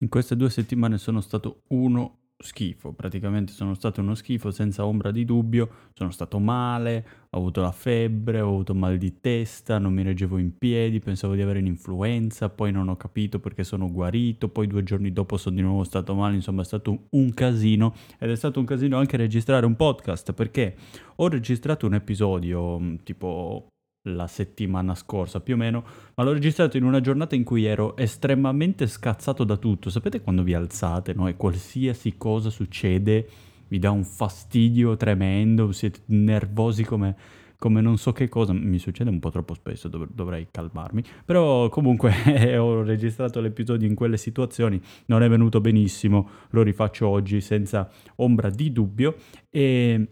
[0.00, 5.10] In queste due settimane sono stato uno schifo, praticamente sono stato uno schifo senza ombra
[5.10, 9.94] di dubbio, sono stato male, ho avuto la febbre, ho avuto mal di testa, non
[9.94, 14.48] mi reggevo in piedi, pensavo di avere un'influenza, poi non ho capito perché sono guarito,
[14.48, 18.30] poi due giorni dopo sono di nuovo stato male, insomma è stato un casino ed
[18.30, 20.76] è stato un casino anche registrare un podcast perché
[21.16, 23.68] ho registrato un episodio tipo
[24.06, 25.84] la settimana scorsa più o meno,
[26.14, 29.90] ma l'ho registrato in una giornata in cui ero estremamente scazzato da tutto.
[29.90, 31.28] Sapete quando vi alzate, no?
[31.28, 33.28] E qualsiasi cosa succede
[33.68, 37.16] vi dà un fastidio tremendo, siete nervosi come,
[37.58, 38.52] come non so che cosa.
[38.52, 41.02] Mi succede un po' troppo spesso, dov- dovrei calmarmi.
[41.24, 42.12] Però comunque
[42.56, 48.50] ho registrato l'episodio in quelle situazioni, non è venuto benissimo, lo rifaccio oggi senza ombra
[48.50, 49.16] di dubbio
[49.50, 50.06] e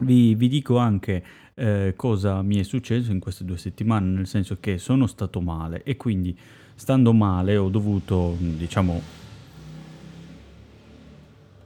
[0.00, 1.22] vi, vi dico anche
[1.54, 5.82] eh, cosa mi è successo in queste due settimane, nel senso che sono stato male
[5.82, 6.36] e quindi
[6.74, 9.22] stando male ho dovuto, diciamo,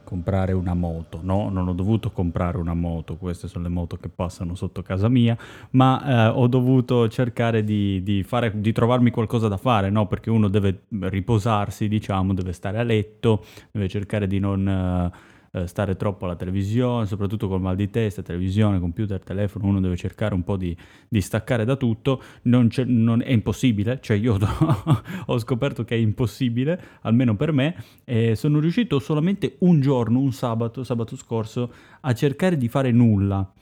[0.09, 1.49] comprare una moto, no?
[1.49, 5.37] Non ho dovuto comprare una moto, queste sono le moto che passano sotto casa mia,
[5.71, 10.07] ma eh, ho dovuto cercare di, di, fare, di, trovarmi qualcosa da fare, no?
[10.07, 14.67] Perché uno deve riposarsi, diciamo, deve stare a letto, deve cercare di non...
[14.67, 15.28] Eh,
[15.61, 19.95] eh, stare troppo alla televisione, soprattutto col mal di testa, televisione, computer, telefono, uno deve
[19.95, 20.75] cercare un po' di,
[21.07, 24.37] di staccare da tutto, non, non è impossibile, cioè io
[25.25, 30.31] ho scoperto che è impossibile, almeno per me, e sono riuscito solamente un giorno, un
[30.31, 31.71] sabato, sabato scorso,
[32.01, 33.53] a cercare di fare nulla.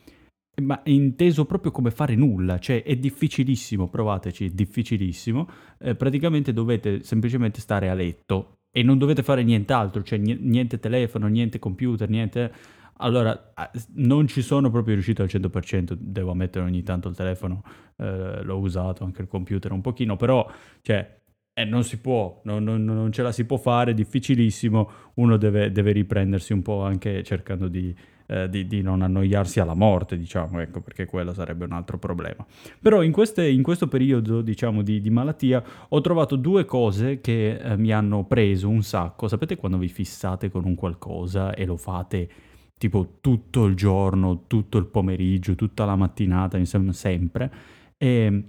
[0.59, 7.03] Ma inteso proprio come fare nulla, cioè è difficilissimo, provateci, è difficilissimo, eh, praticamente dovete
[7.03, 12.51] semplicemente stare a letto e non dovete fare nient'altro, cioè niente telefono, niente computer, niente...
[12.97, 13.53] Allora,
[13.95, 17.63] non ci sono proprio riuscito al 100%, devo ammettere ogni tanto il telefono
[17.97, 20.47] eh, l'ho usato, anche il computer un pochino, però,
[20.81, 21.21] cioè,
[21.53, 25.37] eh, non si può, non, non, non, ce la si può fare, è difficilissimo, uno
[25.37, 27.95] deve, deve riprendersi un po' anche cercando di,
[28.27, 32.45] eh, di, di, non annoiarsi alla morte, diciamo, ecco, perché quello sarebbe un altro problema.
[32.79, 37.57] Però in, queste, in questo periodo, diciamo, di, di, malattia ho trovato due cose che
[37.57, 39.27] eh, mi hanno preso un sacco.
[39.27, 42.29] Sapete quando vi fissate con un qualcosa e lo fate
[42.77, 47.51] tipo tutto il giorno, tutto il pomeriggio, tutta la mattinata, insomma, sempre.
[47.97, 48.43] E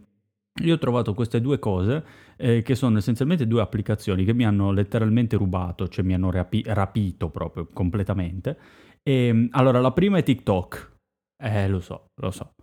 [0.61, 2.05] io ho trovato queste due cose
[2.37, 6.65] eh, che sono essenzialmente due applicazioni che mi hanno letteralmente rubato, cioè mi hanno rapi-
[6.67, 8.59] rapito proprio completamente
[9.03, 10.97] e, ehm, allora, la prima è TikTok.
[11.43, 12.55] Eh, lo so, lo so.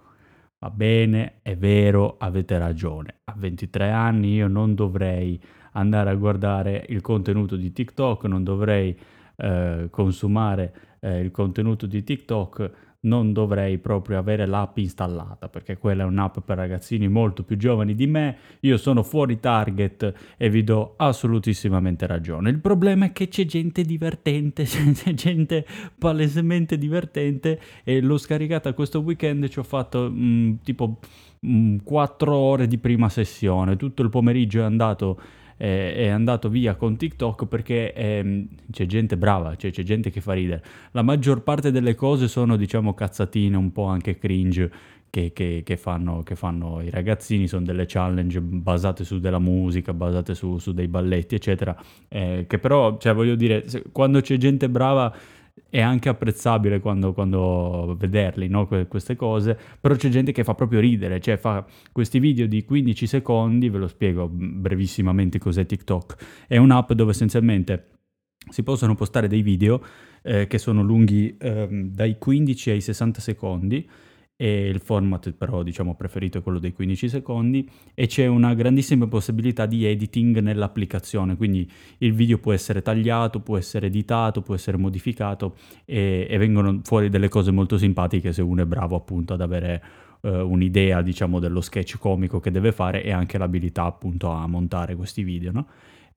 [0.59, 3.19] Va bene, è vero, avete ragione.
[3.25, 5.39] A 23 anni io non dovrei
[5.73, 8.97] andare a guardare il contenuto di TikTok, non dovrei
[9.37, 12.71] eh, consumare eh, il contenuto di TikTok
[13.05, 17.95] non dovrei proprio avere l'app installata perché quella è un'app per ragazzini molto più giovani
[17.95, 22.49] di me, io sono fuori target e vi do assolutissimamente ragione.
[22.49, 25.65] Il problema è che c'è gente divertente, c'è gente
[25.97, 30.99] palesemente divertente e l'ho scaricata questo weekend e ci ho fatto mh, mm, tipo
[31.39, 35.19] mh, mm, 4 ore di prima sessione, tutto il pomeriggio è andato
[35.57, 40.21] eh, è andato via con TikTok perché eh, c'è gente brava, cioè c'è gente che
[40.21, 40.63] fa ridere.
[40.91, 44.71] La maggior parte delle cose sono diciamo cazzatine, un po' anche cringe.
[45.15, 49.93] Che, che, che, fanno, che, fanno, i ragazzini, sono delle challenge basate su della musica,
[49.93, 51.73] basate su, su dei balletti, eccetera,
[52.09, 55.15] eh, che però, cioè voglio dire, quando c'è gente brava
[55.69, 58.67] è anche apprezzabile quando, quando vederli, no?
[58.67, 62.63] que- queste cose, però c'è gente che fa proprio ridere, cioè fa questi video di
[62.63, 67.87] 15 secondi, ve lo spiego brevissimamente cos'è TikTok, è un'app dove essenzialmente
[68.49, 69.81] si possono postare dei video
[70.21, 73.89] eh, che sono lunghi eh, dai 15 ai 60 secondi,
[74.37, 79.07] e il format però diciamo preferito è quello dei 15 secondi e c'è una grandissima
[79.07, 81.69] possibilità di editing nell'applicazione quindi
[81.99, 87.09] il video può essere tagliato può essere editato può essere modificato e, e vengono fuori
[87.09, 89.81] delle cose molto simpatiche se uno è bravo appunto ad avere
[90.21, 94.95] uh, un'idea diciamo dello sketch comico che deve fare e anche l'abilità appunto a montare
[94.97, 95.67] questi video no?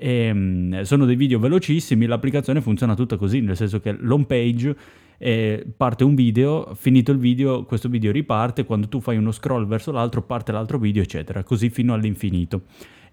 [0.01, 4.77] E, um, sono dei video velocissimi l'applicazione funziona tutta così nel senso che l'home page
[5.19, 9.67] eh, parte un video, finito il video, questo video riparte, quando tu fai uno scroll
[9.67, 12.63] verso l'altro parte l'altro video, eccetera, così fino all'infinito.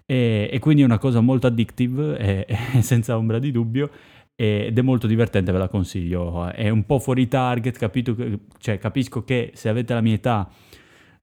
[0.06, 3.90] E, e quindi è una cosa molto addictive, e, e senza ombra di dubbio,
[4.36, 6.48] ed è molto divertente, ve la consiglio.
[6.48, 8.14] È un po' fuori target, capito?
[8.58, 10.48] Cioè, capisco che se avete la mia età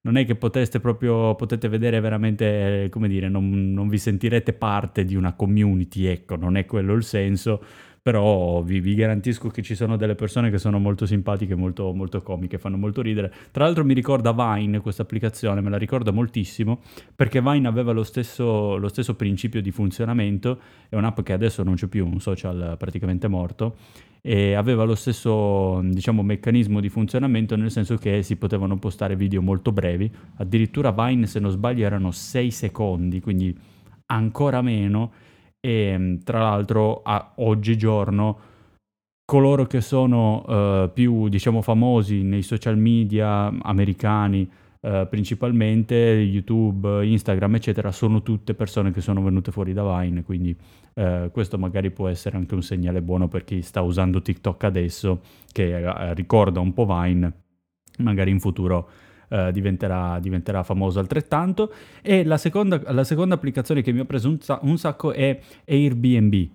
[0.06, 5.06] non è che poteste proprio, potete vedere veramente, come dire, non, non vi sentirete parte
[5.06, 7.64] di una community, ecco, non è quello il senso,
[8.02, 12.22] però vi, vi, garantisco che ci sono delle persone che sono molto simpatiche, molto, molto
[12.22, 13.34] comiche, fanno molto ridere.
[13.52, 16.82] Tra l'altro mi ricorda Vine questa applicazione, me la ricorda moltissimo,
[17.16, 20.60] perché Vine aveva lo stesso, lo stesso principio di funzionamento,
[20.90, 23.78] è un'app che adesso non c'è più, un social praticamente morto,
[24.26, 29.42] e aveva lo stesso diciamo, meccanismo di funzionamento nel senso che si potevano postare video
[29.42, 33.56] molto brevi, addirittura Vine se non sbaglio erano 6 secondi, quindi
[34.08, 35.12] ancora meno.
[35.60, 38.40] E tra l'altro a oggigiorno
[39.26, 40.44] coloro che sono
[40.84, 44.50] uh, più diciamo famosi nei social media americani
[44.84, 50.56] uh, principalmente YouTube, Instagram eccetera sono tutte persone che sono venute fuori da Vine quindi
[50.96, 55.22] eh, questo magari può essere anche un segnale buono per chi sta usando TikTok adesso,
[55.52, 57.32] che eh, ricorda un po' Vine,
[58.00, 58.90] magari in futuro
[59.30, 61.74] eh, diventerà, diventerà, famoso altrettanto.
[62.02, 66.50] E la seconda, la seconda, applicazione che mi ho preso un, un sacco è Airbnb.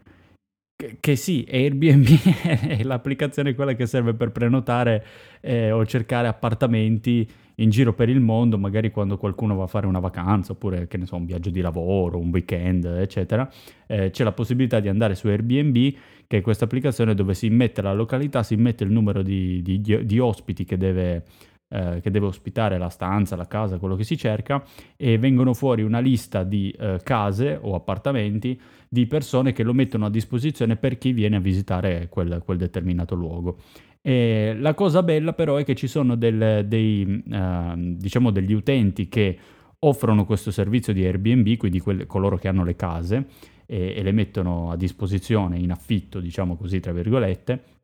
[0.76, 2.06] Che, che sì, Airbnb
[2.78, 5.04] è l'applicazione quella che serve per prenotare
[5.40, 7.28] eh, o cercare appartamenti
[7.60, 10.96] in giro per il mondo, magari quando qualcuno va a fare una vacanza oppure che
[10.96, 13.49] ne so, un viaggio di lavoro, un weekend, eccetera,
[13.87, 15.94] eh, c'è la possibilità di andare su Airbnb,
[16.26, 19.81] che è questa applicazione dove si immette la località, si immette il numero di, di,
[19.81, 21.25] di ospiti che deve,
[21.69, 24.62] eh, che deve ospitare la stanza, la casa, quello che si cerca,
[24.96, 30.06] e vengono fuori una lista di eh, case o appartamenti di persone che lo mettono
[30.06, 33.58] a disposizione per chi viene a visitare quel, quel determinato luogo.
[34.00, 39.08] E la cosa bella però è che ci sono del, dei, uh, diciamo degli utenti
[39.08, 39.38] che
[39.80, 43.26] offrono questo servizio di Airbnb, quindi quelli, coloro che hanno le case
[43.66, 47.76] e, e, le mettono a disposizione in affitto, diciamo così, tra virgolette.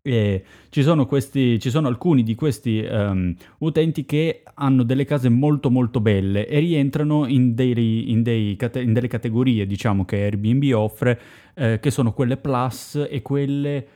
[0.00, 5.70] Ci sono, questi, ci sono alcuni di questi um, utenti che hanno delle case molto
[5.70, 11.20] molto belle e rientrano in, dei, in, dei, in delle categorie, diciamo, che Airbnb offre,
[11.54, 13.86] eh, che sono quelle plus e quelle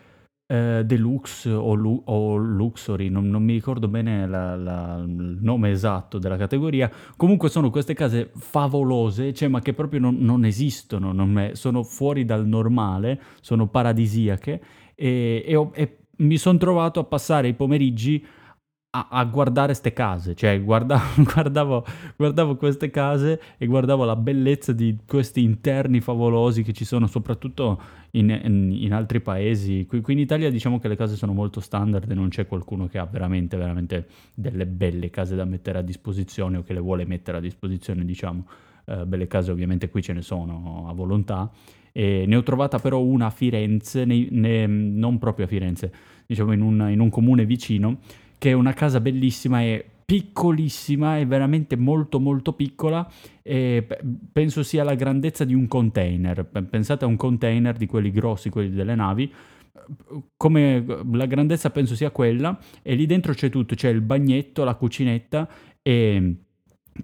[0.52, 5.70] eh, Deluxe o, Lu- o Luxury, non, non, mi ricordo bene la, la, il nome
[5.70, 6.90] esatto della categoria.
[7.16, 11.82] Comunque sono queste case favolose, cioè, ma che proprio non, non esistono, non è, sono
[11.82, 14.62] fuori dal normale, sono paradisiache
[14.94, 18.22] e, e, ho, e mi sono trovato a passare i pomeriggi
[18.94, 24.72] a, a guardare queste case, cioè guardavo, guardavo, guardavo, queste case e guardavo la bellezza
[24.72, 27.80] di questi interni favolosi che ci sono soprattutto
[28.10, 29.86] in, in, in altri paesi.
[29.86, 32.86] Qui, qui, in Italia diciamo che le case sono molto standard e non c'è qualcuno
[32.86, 37.06] che ha veramente, veramente delle belle case da mettere a disposizione o che le vuole
[37.06, 38.46] mettere a disposizione, diciamo.
[38.84, 41.50] Uh, belle case ovviamente qui ce ne sono a volontà.
[41.92, 45.92] E ne ho trovata però una a Firenze, ne, ne, non proprio a Firenze,
[46.26, 48.00] diciamo in un, in un comune vicino,
[48.42, 53.08] che è una casa bellissima e piccolissima, è veramente molto molto piccola
[53.40, 53.86] e
[54.32, 56.44] penso sia la grandezza di un container.
[56.44, 59.32] Pensate a un container di quelli grossi, quelli delle navi,
[60.36, 64.74] come la grandezza penso sia quella e lì dentro c'è tutto, c'è il bagnetto, la
[64.74, 65.48] cucinetta
[65.80, 66.34] e,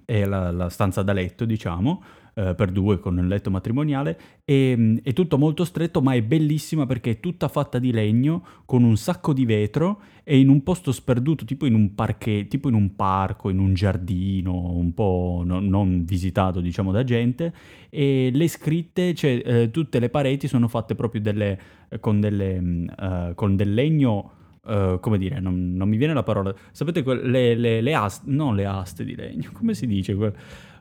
[0.03, 2.03] e la, la stanza da letto, diciamo
[2.39, 6.21] eh, per due con il letto matrimoniale e, mm, è tutto molto stretto ma è
[6.21, 10.63] bellissima perché è tutta fatta di legno con un sacco di vetro e in un
[10.63, 15.41] posto sperduto tipo in un parquet, tipo in un parco, in un giardino un po'
[15.43, 17.53] no, non visitato diciamo da gente
[17.89, 21.59] e le scritte, cioè eh, tutte le pareti sono fatte proprio delle,
[21.99, 24.31] con, delle, uh, con del legno
[24.61, 26.53] Uh, come dire, non, non, mi viene la parola.
[26.71, 30.13] Sapete, le, le, le aste, non le aste di legno, come si dice?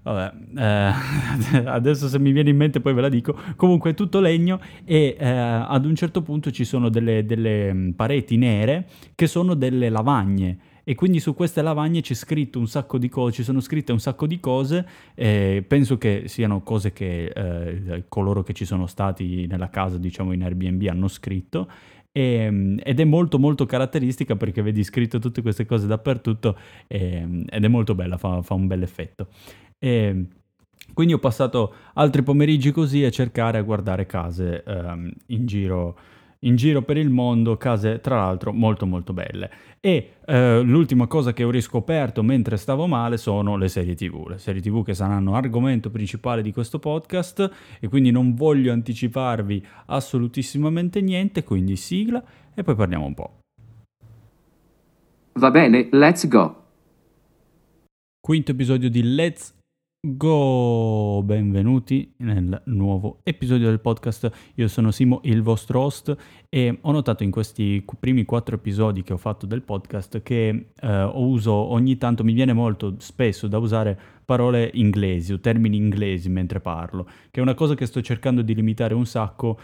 [0.02, 3.36] Vabbè, eh, adesso se mi viene in mente poi ve la dico.
[3.56, 7.90] Comunque è tutto legno e eh, ad un certo punto ci sono delle, delle, mm,
[7.90, 10.58] pareti nere che sono delle lavagne.
[10.88, 14.00] E quindi su queste lavagne c'è scritto un sacco di cose, ci sono scritte un
[14.00, 19.46] sacco di cose, eh, penso che siano cose che eh, coloro che ci sono stati
[19.46, 21.68] nella casa, diciamo in Airbnb, hanno scritto.
[22.10, 27.22] E, mm, ed è molto molto caratteristica perché vedi scritto tutte queste cose dappertutto e,
[27.22, 29.28] mm, ed è molto bella, fa, fa un bel effetto.
[29.78, 30.26] E
[30.92, 35.96] quindi ho passato altri pomeriggi così a cercare a guardare case um, in, giro,
[36.40, 39.50] in, giro, per il mondo, case tra l'altro molto molto belle.
[39.80, 44.38] E uh, l'ultima cosa che ho riscoperto mentre stavo male sono le serie tv, le
[44.38, 51.00] serie tv che saranno argomento principale di questo podcast e quindi non voglio anticiparvi assolutissimamente
[51.00, 52.20] niente, quindi sigla
[52.54, 53.38] e poi parliamo un po'.
[55.34, 56.64] Va bene, let's go.
[58.20, 59.57] Quinto episodio di Let's
[60.00, 64.30] Go, benvenuti nel nuovo episodio del podcast.
[64.54, 66.16] Io sono Simo, il vostro host,
[66.48, 71.02] e ho notato in questi primi quattro episodi che ho fatto del podcast che eh,
[71.14, 76.60] uso ogni tanto, mi viene molto spesso da usare parole inglesi o termini inglesi mentre
[76.60, 77.02] parlo,
[77.32, 79.58] che è una cosa che sto cercando di limitare un sacco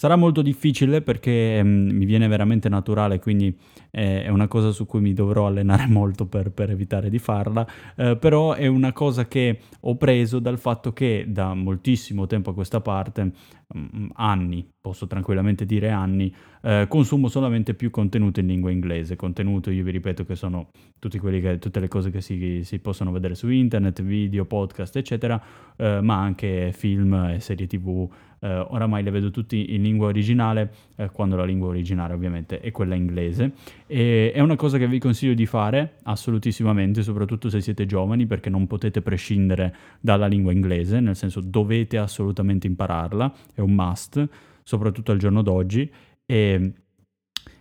[0.00, 3.54] Sarà molto difficile perché mm, mi viene veramente naturale, quindi
[3.90, 7.66] eh, è una cosa su cui mi dovrò allenare molto per, per evitare di farla,
[7.96, 12.54] eh, però è una cosa che ho preso dal fatto che da moltissimo tempo a
[12.54, 13.30] questa parte,
[13.76, 19.16] mm, anni, posso tranquillamente dire anni, eh, consumo solamente più contenuto in lingua inglese.
[19.16, 23.34] Contenuto, io vi ripeto, che sono che, tutte le cose che si, si, possono vedere
[23.34, 25.40] su internet, video, podcast, eccetera,
[25.76, 28.08] eh, ma anche film e serie tv
[28.40, 32.70] eh, oramai le vedo tutti in lingua originale, eh, quando la lingua originale ovviamente è
[32.70, 33.52] quella inglese.
[33.86, 38.50] E è una cosa che vi consiglio di fare assolutissimamente, soprattutto se siete giovani, perché
[38.50, 44.28] non potete prescindere dalla lingua inglese, nel senso dovete assolutamente impararla, è un must,
[44.62, 45.90] soprattutto al giorno d'oggi.
[46.30, 46.72] E,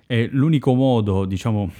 [0.05, 1.71] e l'unico modo, diciamo,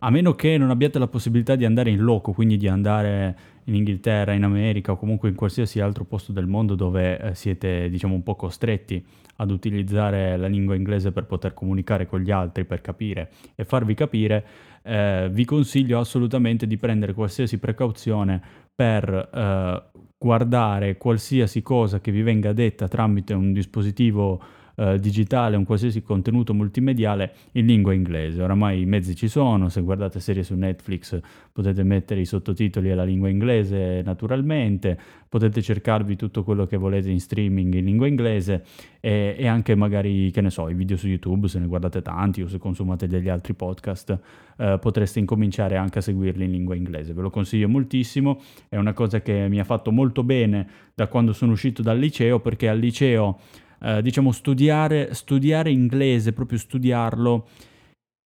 [0.00, 3.76] a meno che non abbiate la possibilità di andare in loco, quindi di andare in
[3.76, 8.14] Inghilterra, in America o comunque in qualsiasi altro posto del mondo dove eh, siete diciamo
[8.14, 9.04] un po' costretti
[9.36, 13.94] ad utilizzare la lingua inglese per poter comunicare con gli altri, per capire e farvi
[13.94, 14.44] capire,
[14.82, 18.42] eh, vi consiglio assolutamente di prendere qualsiasi precauzione
[18.74, 19.82] per eh,
[20.18, 24.42] guardare qualsiasi cosa che vi venga detta tramite un dispositivo
[24.76, 28.42] eh, digitale, un qualsiasi contenuto multimediale in lingua inglese.
[28.42, 31.18] Oramai i mezzi ci sono, se guardate serie su Netflix
[31.52, 37.20] potete mettere i sottotitoli alla lingua inglese naturalmente, potete cercarvi tutto quello che volete in
[37.20, 38.64] streaming in lingua inglese
[39.00, 42.42] e, e anche magari, che ne so, i video su YouTube, se ne guardate tanti
[42.42, 44.18] o se consumate degli altri podcast,
[44.58, 47.12] eh, potreste incominciare anche a seguirli in lingua inglese.
[47.12, 51.32] Ve lo consiglio moltissimo, è una cosa che mi ha fatto molto bene da quando
[51.32, 53.38] sono uscito dal liceo perché al liceo
[53.86, 57.46] eh, diciamo, studiare, studiare inglese, proprio studiarlo,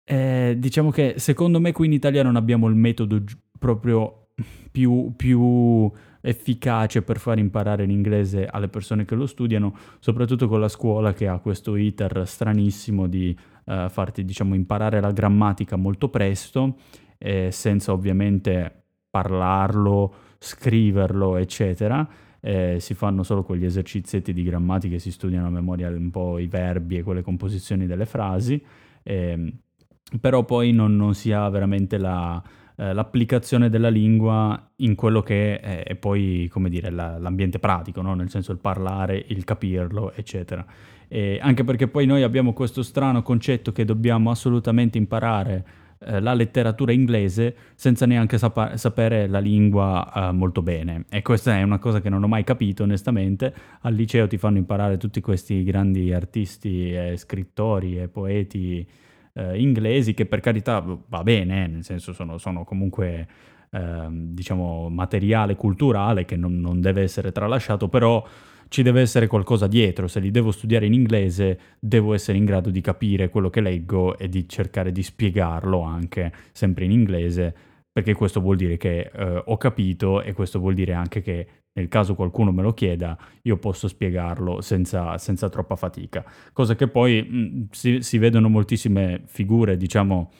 [0.04, 4.30] eh, diciamo che secondo me qui in Italia non abbiamo il metodo gi- proprio
[4.72, 10.68] più, più efficace per far imparare l'inglese alle persone che lo studiano, soprattutto con la
[10.68, 16.78] scuola che ha questo iter stranissimo di uh, farti diciamo, imparare la grammatica molto presto,
[17.16, 22.08] eh, senza ovviamente parlarlo, scriverlo, eccetera
[22.46, 26.46] eh, si fanno solo quegli esercizietti di grammatica si studiano a memoria un po' i
[26.46, 28.62] verbi e quelle composizioni delle frasi,
[29.02, 29.52] eh,
[30.20, 32.42] però poi non, non, si ha veramente la,
[32.76, 38.02] eh, l'applicazione della lingua in quello che è, è poi, come dire, la, l'ambiente pratico,
[38.02, 38.12] no?
[38.12, 40.66] nel senso il parlare, il capirlo, eccetera.
[41.08, 45.64] E anche perché poi noi abbiamo questo strano concetto che dobbiamo assolutamente imparare
[46.04, 51.04] eh, la letteratura inglese senza neanche sap- sapere la lingua eh, molto bene.
[51.10, 53.52] E questa è una cosa che non ho mai capito onestamente.
[53.80, 58.86] Al liceo ti fanno imparare tutti questi grandi artisti, e scrittori e poeti
[59.34, 63.26] eh, inglesi che per carità va bene, nel senso sono, sono comunque
[63.70, 68.24] ehm, diciamo materiale culturale che non, non deve essere tralasciato, però
[68.68, 72.70] ci deve essere qualcosa dietro, se li devo studiare in inglese devo essere in grado
[72.70, 77.54] di capire quello che leggo e di cercare di spiegarlo anche sempre in inglese,
[77.92, 81.88] perché questo vuol dire che eh, ho capito e questo vuol dire anche che nel
[81.88, 86.24] caso qualcuno me lo chieda, io posso spiegarlo senza, senza troppa fatica.
[86.52, 90.30] Cosa che poi mh, mm, si, si, vedono moltissime figure, diciamo,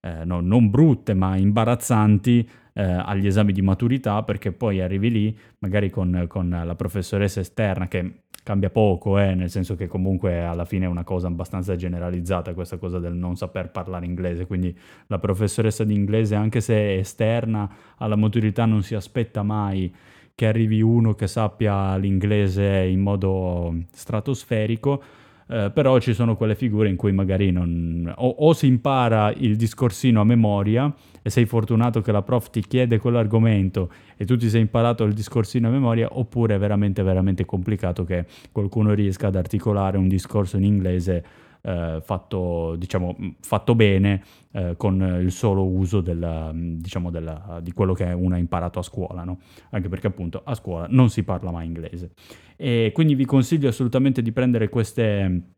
[0.00, 5.38] eh, no, non brutte, ma imbarazzanti eh, agli esami di maturità perché poi arrivi lì
[5.58, 10.64] magari con, con la professoressa esterna che cambia poco, eh, nel senso che comunque alla
[10.64, 14.76] fine è una cosa abbastanza generalizzata questa cosa del non saper parlare inglese, quindi
[15.06, 19.94] la professoressa di inglese anche se è esterna alla maturità non si aspetta mai
[20.34, 25.02] che arrivi uno che sappia l'inglese in modo stratosferico,
[25.48, 28.12] eh, però ci sono quelle figure in cui magari non...
[28.16, 32.60] o, o, si impara il discorsino a memoria e sei fortunato che la prof ti
[32.66, 37.44] chiede quell'argomento e tu ti sei imparato il discorsino a memoria, oppure è veramente, veramente
[37.44, 41.24] complicato che qualcuno riesca ad articolare un discorso in inglese
[41.62, 47.94] eh, fatto, diciamo, fatto bene eh, con il solo uso della, diciamo della, di quello
[47.94, 49.38] che uno ha imparato a scuola, no?
[49.70, 52.12] anche perché appunto a scuola non si parla mai inglese.
[52.56, 55.54] E quindi vi consiglio assolutamente di prendere queste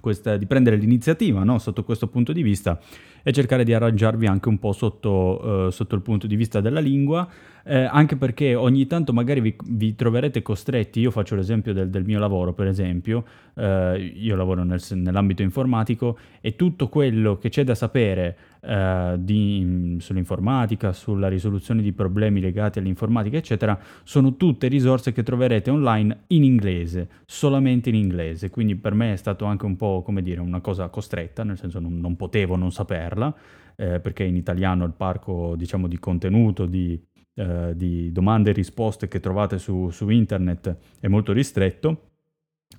[0.00, 1.58] questa, di prendere l'iniziativa no?
[1.58, 2.80] sotto questo punto di vista
[3.22, 6.80] e cercare di arrangiarvi anche un po' sotto, uh, sotto il punto di vista della
[6.80, 7.28] lingua,
[7.64, 12.04] eh, anche perché ogni tanto magari vi, vi, troverete costretti, io faccio l'esempio del, del
[12.04, 13.24] mio lavoro per esempio,
[13.54, 19.96] eh, io lavoro nel, nell'ambito informatico e tutto quello che c'è da sapere eh, di,
[19.98, 26.44] sull'informatica, sulla risoluzione di problemi legati all'informatica eccetera, sono tutte risorse che troverete online in
[26.44, 30.60] inglese, solamente in inglese, quindi per me è stato anche un po' come dire una
[30.60, 33.34] cosa costretta, nel senso non, non potevo non saperlo farla,
[33.76, 37.00] eh, perché in italiano il parco diciamo, di contenuto, di,
[37.34, 42.10] eh, di, domande e risposte che trovate su, su internet è molto ristretto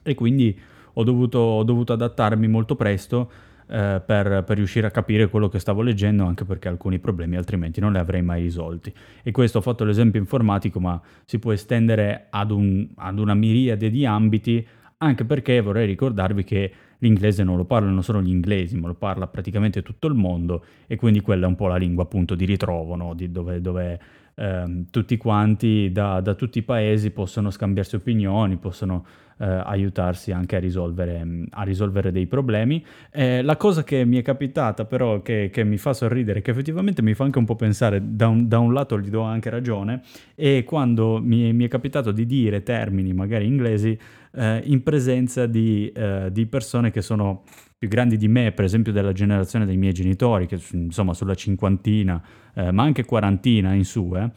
[0.04, 0.58] e quindi
[0.94, 3.32] ho dovuto, ho dovuto adattarmi molto presto
[3.70, 7.80] eh, per, per, riuscire a capire quello che stavo leggendo, anche perché alcuni problemi altrimenti
[7.80, 8.92] non li avrei mai risolti.
[9.22, 13.90] E questo ho fatto l'esempio informatico, ma si può estendere ad, un, ad una miriade
[13.90, 14.66] di ambiti,
[14.98, 19.28] anche perché vorrei ricordarvi che l'inglese non lo parlano solo gli inglesi, ma lo parla
[19.28, 22.96] praticamente tutto il mondo e quindi quella è un po' la lingua appunto di ritrovo,
[22.96, 23.14] no?
[23.14, 24.00] di dove, dove
[24.36, 29.06] ehm, tutti quanti da, da, tutti i paesi possono scambiarsi opinioni, possono
[29.40, 32.84] eh, aiutarsi anche a risolvere, a risolvere dei problemi.
[33.12, 37.02] Eh, la cosa che mi è capitata però, che, che, mi fa sorridere, che effettivamente
[37.02, 40.02] mi fa anche un po' pensare, da un, da un lato gli do anche ragione,
[40.36, 43.98] è quando mi, mi, è capitato di dire termini magari inglesi
[44.34, 47.44] eh, in presenza di, eh, di persone che sono
[47.78, 52.22] più grandi di me, per esempio della generazione dei miei genitori, che insomma sulla cinquantina,
[52.54, 54.30] eh, ma anche quarantina in su, eh,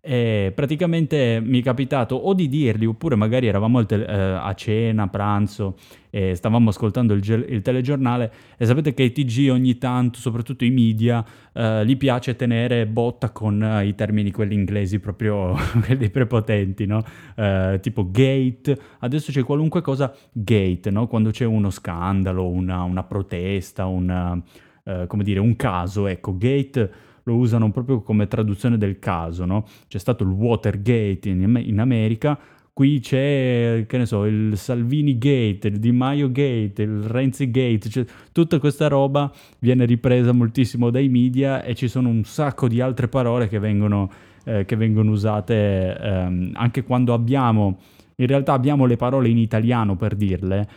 [0.00, 5.08] e praticamente mi è capitato o di dirli oppure magari eravamo te- eh, a cena,
[5.08, 5.76] pranzo
[6.10, 10.64] e stavamo ascoltando il, ge- il, telegiornale e sapete che i TG ogni tanto, soprattutto
[10.64, 16.08] i media, eh, gli piace tenere botta con eh, i termini quelli inglesi proprio quelli
[16.10, 17.02] prepotenti, no?
[17.34, 21.06] Eh, tipo gate, adesso c'è qualunque cosa gate, no?
[21.08, 24.40] Quando c'è uno scandalo, una, una protesta, una,
[24.84, 29.64] eh, come dire, un caso, ecco, gate lo usano proprio come traduzione del caso, no?
[29.86, 32.38] C'è stato il Watergate in, in America,
[32.72, 37.88] qui c'è, che ne so, il Salvini Gate, il Di Maio Gate, il Renzi Gate,
[37.88, 42.80] cioè, tutta questa roba viene ripresa moltissimo dai media e ci sono un sacco di
[42.80, 44.10] altre parole che vengono,
[44.44, 47.78] eh, che vengono usate ehm, anche quando abbiamo,
[48.16, 50.68] in realtà abbiamo le parole in italiano per dirle,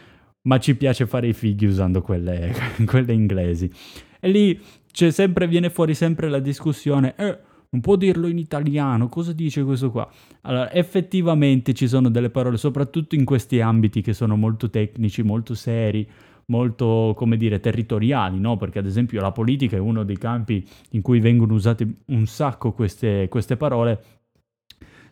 [0.43, 2.51] ma ci piace fare i fighi usando quelle,
[2.85, 3.71] quelle inglesi.
[4.19, 4.59] E lì
[4.93, 7.37] sempre, viene fuori sempre la discussione, eh,
[7.69, 10.09] non può dirlo in italiano, cosa dice questo qua?
[10.41, 15.53] Allora, effettivamente ci sono delle parole, soprattutto in questi ambiti che sono molto tecnici, molto
[15.55, 16.05] seri,
[16.47, 18.57] molto, come dire, territoriali, no?
[18.57, 22.73] Perché ad esempio la politica è uno dei campi in cui vengono usate un sacco
[22.73, 24.03] queste, queste parole.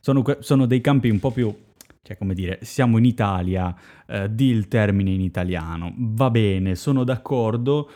[0.02, 1.54] Sono, sono, dei campi un po' più,
[2.02, 3.74] cioè come dire, siamo in Italia,
[4.06, 7.90] eh, di il termine in italiano, va bene, sono d'accordo,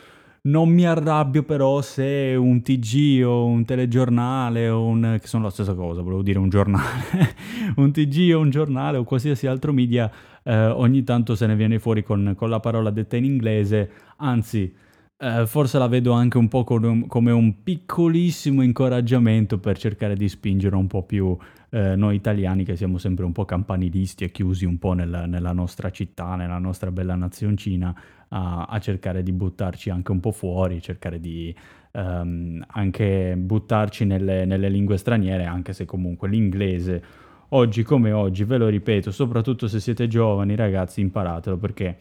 [0.46, 5.18] non mi arrabbio però se un TG o un telegiornale o un...
[5.22, 7.36] che sono la stessa cosa, volevo dire un giornale,
[7.78, 10.12] un TG o un giornale o qualsiasi altro media
[10.44, 14.74] eh, ogni tanto se ne viene fuori con, con la parola detta in inglese, anzi
[15.24, 20.18] eh, forse la vedo anche un po' come un, come un, piccolissimo incoraggiamento per cercare
[20.18, 21.38] di spingere un po' più
[21.70, 25.54] eh, noi italiani che siamo sempre un po' campanilisti e chiusi un po' nel, nella
[25.54, 27.96] nostra città, nella nostra bella nazioncina
[28.34, 31.56] a, a, cercare di buttarci anche un po' fuori, cercare di
[31.92, 37.04] um, anche buttarci nelle, nelle lingue straniere, anche se comunque l'inglese
[37.50, 41.98] oggi come oggi, ve lo ripeto, soprattutto se siete giovani ragazzi, imparatelo perché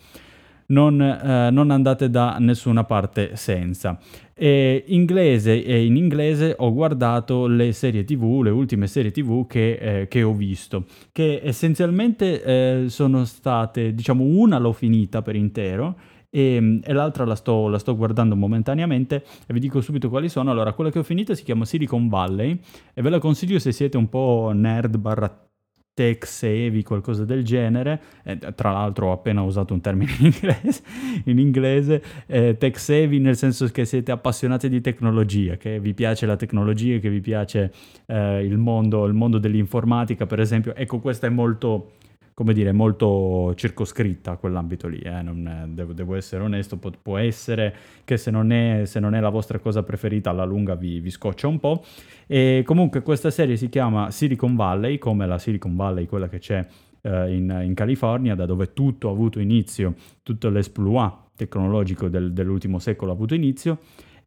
[0.67, 3.99] non, eh, non, andate da nessuna parte senza.
[4.35, 9.73] E inglese e in inglese ho guardato le serie tv, le ultime serie tv che,
[9.75, 15.97] eh, che ho visto, che essenzialmente eh, sono state, diciamo, una l'ho finita per intero
[16.35, 20.31] e, ehm, e l'altra la sto, la sto, guardando momentaneamente e vi dico subito quali
[20.31, 20.51] sono.
[20.51, 22.59] Allora, quella che ho finito si chiama Silicon Valley
[22.95, 25.47] e ve la consiglio se siete un po' nerd barra
[25.95, 28.01] tech savvy, qualcosa del genere.
[28.25, 30.83] Eh, tra l'altro ho appena usato un termine in inglese,
[31.25, 36.25] in inglese eh, tech savvy nel senso che siete appassionati di tecnologia, che vi piace
[36.25, 37.73] la tecnologia, che vi piace
[38.07, 40.75] eh, il, mondo, il mondo dell'informatica, per esempio.
[40.75, 41.93] Ecco, questa è molto
[42.35, 44.99] come dire, molto circoscritta a quell'ambito lì.
[44.99, 45.21] Eh?
[45.21, 49.21] È, devo, devo, essere onesto, può, può essere che se non, è, se non, è,
[49.21, 51.85] la vostra cosa preferita, alla lunga vi, vi, scoccia un po'.
[52.27, 56.67] E comunque questa serie si chiama Silicon Valley, come la Silicon Valley, quella che c'è
[57.03, 62.79] eh, in, in, California, da dove tutto ha avuto inizio, tutto l'esploit tecnologico del, dell'ultimo
[62.79, 63.79] secolo ha avuto inizio.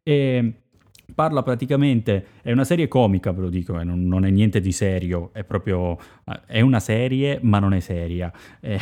[0.02, 0.52] E
[1.14, 4.72] parla praticamente, è una serie comica ve lo dico, eh, non, non, è niente di
[4.72, 8.76] serio, è proprio, eh, è una serie ma non è seria, è,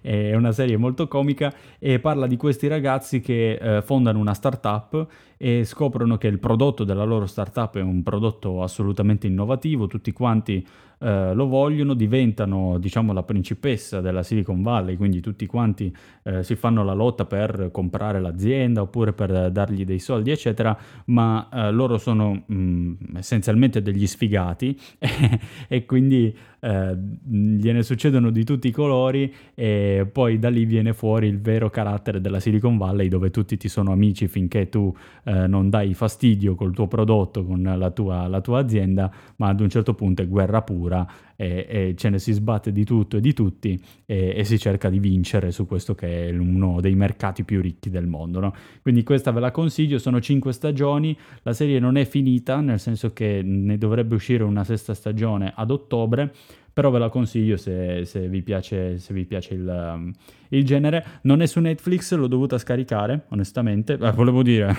[0.00, 5.06] è una serie molto comica e parla di questi ragazzi che eh, fondano una startup
[5.36, 10.66] e scoprono che il prodotto della loro startup è un prodotto assolutamente innovativo, tutti quanti
[11.04, 16.56] eh, lo vogliono, diventano diciamo la principessa della Silicon Valley, quindi tutti quanti eh, si
[16.56, 20.74] fanno la lotta per comprare l'azienda oppure per dargli dei soldi eccetera,
[21.06, 24.80] ma eh, loro sono mh, mm, essenzialmente degli sfigati
[25.68, 26.34] e quindi
[26.64, 26.96] eh,
[27.26, 32.22] gliene succedono di tutti i colori e poi da lì viene fuori il vero carattere
[32.22, 36.72] della Silicon Valley dove tutti ti sono amici finché tu eh, non dai fastidio col
[36.72, 40.62] tuo prodotto, con la tua, la tua azienda, ma ad un certo punto è guerra
[40.62, 44.58] pura e, e, ce ne si sbatte di tutto e di tutti e, e, si
[44.58, 48.40] cerca di vincere su questo che è uno dei mercati più ricchi del mondo.
[48.40, 48.54] No?
[48.82, 53.12] Quindi questa ve la consiglio, sono cinque stagioni, la serie non è finita, nel senso
[53.12, 56.32] che ne dovrebbe uscire una sesta stagione ad ottobre,
[56.74, 60.12] però ve la consiglio se, se vi piace, se vi piace il, um,
[60.48, 61.20] il, genere.
[61.22, 63.92] Non è su Netflix, l'ho dovuta scaricare, onestamente.
[63.92, 64.74] Eh, volevo dire,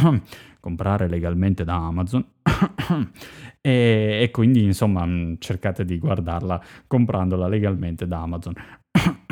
[0.58, 2.24] comprare legalmente da Amazon.
[3.60, 8.54] e, e, quindi, insomma, mm, cercate di guardarla comprandola legalmente da Amazon.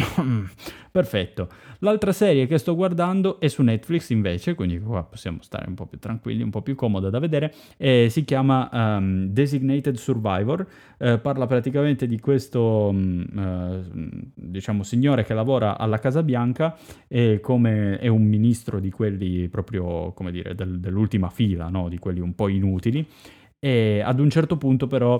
[0.90, 1.48] Perfetto.
[1.80, 5.86] L'altra serie che sto guardando è su Netflix invece, quindi qua possiamo stare un po'
[5.86, 10.66] più tranquilli, un po' più comoda da vedere, e si chiama um, Designated Survivor,
[10.98, 16.76] eh, parla praticamente di questo um, uh, diciamo signore che lavora alla Casa Bianca
[17.06, 21.90] e come è un ministro di quelli proprio, come dire, del, dell'ultima fila, no?
[21.90, 23.06] di quelli un po' inutili,
[23.58, 25.14] e ad un certo punto però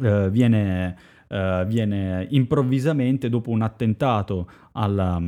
[0.00, 0.96] uh, viene
[1.28, 5.20] uh, viene improvvisamente dopo un attentato alla,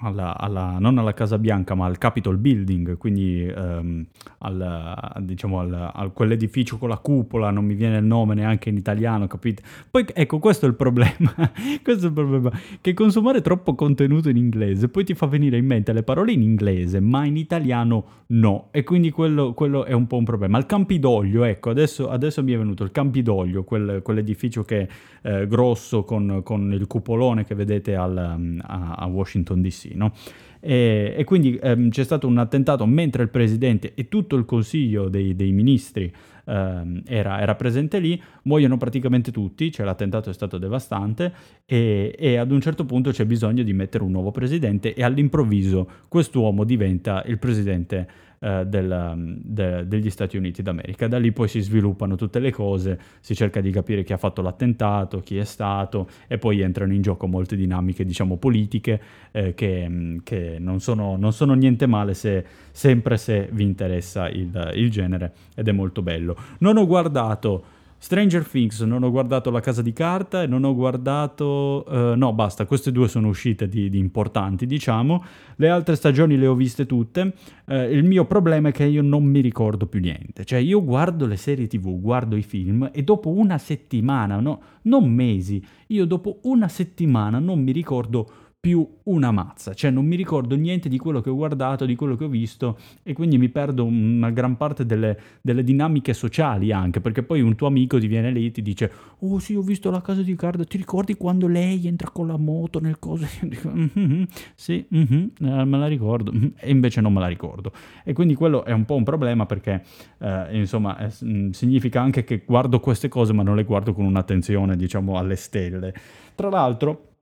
[0.00, 4.04] alla, alla, non alla Casa Bianca ma al Capitol Building, quindi um,
[4.38, 8.76] al, diciamo al, a quell'edificio con la cupola, non mi viene il nome neanche in
[8.76, 9.62] italiano, capite?
[9.88, 11.32] Poi ecco, questo è il problema,
[11.82, 15.66] questo è il problema, che consumare troppo contenuto in inglese poi ti fa venire in
[15.66, 20.06] mente le parole in inglese, ma in italiano no, e quindi quello, quello è un
[20.06, 20.58] po' un problema.
[20.58, 24.88] Il Campidoglio, ecco, adesso, adesso mi è venuto il Campidoglio, quel, quell'edificio che
[25.20, 30.12] è eh, grosso con, con, il cupolone che vedete al, a, a Washington DC, no?
[30.60, 35.08] E, e quindi ehm, c'è stato un attentato mentre il presidente e tutto il consiglio
[35.08, 36.12] dei, dei ministri
[36.44, 41.32] ehm, era, era, presente lì, muoiono praticamente tutti, cioè l'attentato è stato devastante
[41.64, 45.88] e, e, ad un certo punto c'è bisogno di mettere un nuovo presidente e all'improvviso
[46.08, 51.08] quest'uomo diventa il presidente eh, del, de, degli Stati Uniti d'America.
[51.08, 54.42] Da lì poi si sviluppano tutte le cose, si cerca di capire chi ha fatto
[54.42, 59.00] l'attentato, chi è stato e poi entrano in gioco molte dinamiche diciamo politiche
[59.32, 64.72] eh, che, che non, sono, non, sono, niente male se, sempre se vi interessa il,
[64.74, 66.36] il genere ed è molto bello.
[66.58, 70.74] Non ho guardato Stranger Things non ho guardato La Casa di Carta e non ho
[70.74, 71.84] guardato...
[71.88, 75.24] Uh, no, basta, queste due sono uscite di, di, importanti, diciamo.
[75.56, 77.34] Le altre stagioni le ho viste tutte.
[77.64, 80.44] Uh, il mio problema è che io non mi ricordo più niente.
[80.44, 85.10] Cioè, io guardo le serie tv, guardo i film e dopo una settimana, no, non
[85.10, 90.56] mesi, io dopo una settimana non mi ricordo più una mazza, cioè non mi ricordo
[90.56, 93.84] niente di quello che ho guardato, di quello che ho visto e quindi mi perdo
[93.84, 98.30] una gran parte delle, delle dinamiche sociali anche, perché poi un tuo amico ti viene
[98.30, 101.46] lì e ti dice oh sì ho visto la casa di Cardo, ti ricordi quando
[101.46, 103.24] lei entra con la moto nel coso?
[103.42, 104.22] Io dico mm-hmm,
[104.54, 107.72] sì, mm-hmm, eh, me la ricordo mm-hmm", e invece non me la ricordo
[108.04, 109.82] e quindi quello è un po' un problema perché
[110.18, 114.04] eh, insomma è, mm, significa anche che guardo queste cose ma non le guardo con
[114.04, 115.94] un'attenzione diciamo alle stelle.
[116.34, 117.15] Tra l'altro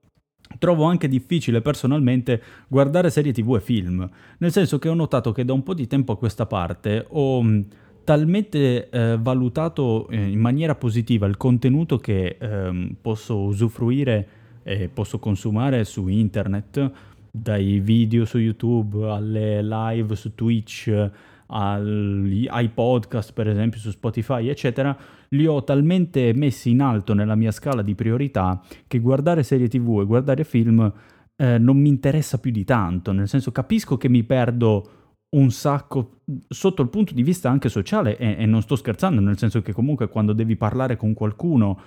[0.57, 5.45] Trovo anche difficile personalmente guardare serie tv e film, nel senso che ho notato che
[5.45, 7.61] da un po' di tempo a questa parte ho mm,
[8.03, 14.27] talmente eh, valutato eh, in maniera positiva il contenuto che eh, posso usufruire
[14.63, 16.91] e posso consumare su internet,
[17.29, 21.09] dai video su YouTube alle live su Twitch,
[21.47, 24.97] ai podcast per esempio su Spotify eccetera,
[25.29, 30.01] li ho talmente messi in alto nella mia scala di priorità che guardare serie tv
[30.01, 30.91] e guardare film
[31.37, 34.89] eh, non mi interessa più di tanto, nel senso capisco che mi perdo
[35.35, 39.37] un sacco sotto il punto di vista anche sociale e, e non sto scherzando, nel
[39.37, 41.79] senso che comunque quando devi parlare con qualcuno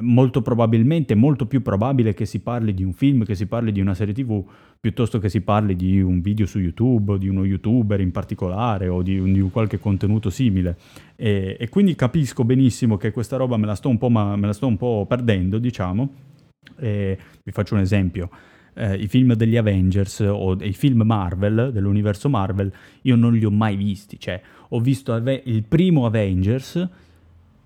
[0.00, 3.80] molto probabilmente, molto più probabile che si parli di un film, che si parli di
[3.80, 4.44] una serie tv,
[4.80, 9.02] piuttosto che si parli di un video su YouTube, di uno youtuber in particolare o
[9.02, 10.76] di, di qualche contenuto simile.
[11.16, 14.46] E, e, quindi capisco benissimo che questa roba me la sto un po', ma, me
[14.46, 16.10] la sto un po perdendo, diciamo.
[16.78, 18.30] E vi faccio un esempio.
[18.74, 23.50] Eh, I film degli Avengers o i film Marvel, dell'universo Marvel, io non li ho
[23.50, 24.18] mai visti.
[24.18, 24.40] Cioè,
[24.70, 26.88] ho visto ave- il primo Avengers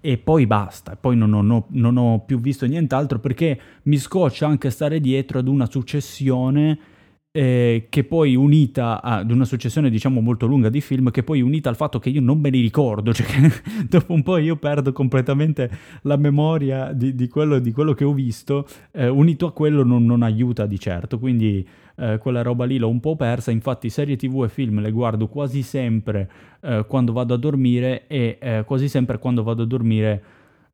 [0.00, 4.70] e poi basta, poi non ho, non ho, più visto nient'altro perché mi scoccia anche
[4.70, 6.78] stare dietro ad una successione
[7.36, 11.68] eh, che poi unita ad una successione diciamo molto lunga di film che poi unita
[11.68, 13.52] al fatto che io non me li ricordo, cioè che
[13.88, 15.70] dopo un po' io perdo completamente
[16.02, 20.06] la memoria di, di, quello, di quello, che ho visto, eh, unito a quello non,
[20.06, 24.16] non aiuta di certo, quindi eh, quella roba lì l'ho un po' persa, infatti serie
[24.16, 26.30] tv e film le guardo quasi sempre
[26.60, 30.22] eh, quando vado a dormire e eh, quasi sempre quando vado a dormire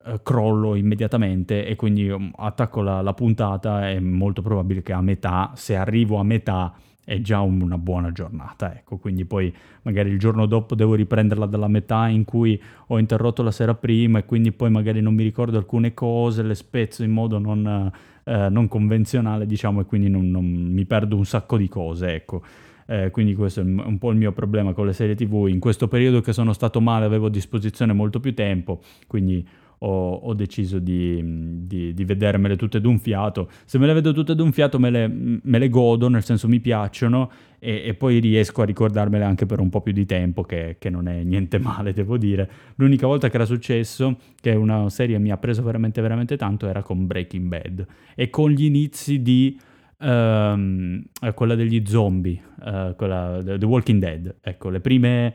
[0.04, 3.88] eh, crollo immediatamente e quindi um, attacco la, la, puntata.
[3.88, 8.74] È molto probabile che a metà, se arrivo a metà, è già una buona giornata,
[8.74, 13.42] ecco, quindi poi magari il giorno dopo devo riprenderla dalla metà in cui ho interrotto
[13.42, 17.10] la sera prima e quindi poi magari non mi ricordo alcune cose, le spezzo in
[17.10, 17.90] modo non,
[18.24, 22.42] eh, non convenzionale, diciamo, e quindi non, non, mi perdo un sacco di cose, ecco.
[22.86, 25.46] Eh, quindi questo è un po' il mio problema con le serie tv.
[25.48, 29.46] In questo periodo che sono stato male avevo a disposizione molto più tempo, quindi
[29.84, 31.20] ho, ho deciso di,
[31.66, 33.48] di, di, vedermele tutte d'un fiato.
[33.64, 36.60] Se me le vedo tutte d'un fiato me le, me le godo, nel senso mi
[36.60, 40.76] piacciono e, e, poi riesco a ricordarmele anche per un po' più di tempo, che,
[40.78, 42.48] che, non è niente male, devo dire.
[42.76, 46.82] L'unica volta che era successo, che una serie mi ha preso veramente, veramente tanto, era
[46.82, 49.58] con Breaking Bad e con gli inizi di...
[50.02, 51.00] Um,
[51.32, 54.34] quella degli zombie, uh, quella, The Walking Dead.
[54.40, 55.32] Ecco, le prime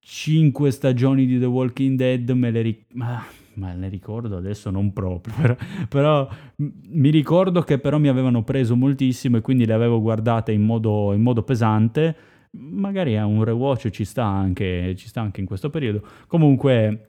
[0.00, 5.34] cinque stagioni di The Walking Dead me le ricordo ma ne ricordo adesso non proprio,
[5.34, 5.56] però,
[5.88, 10.62] però, mi ricordo che però mi avevano preso moltissimo e quindi le avevo guardate in
[10.62, 12.16] modo, in modo pesante,
[12.52, 17.08] magari a un rewatch ci sta, anche, ci sta anche in questo periodo, comunque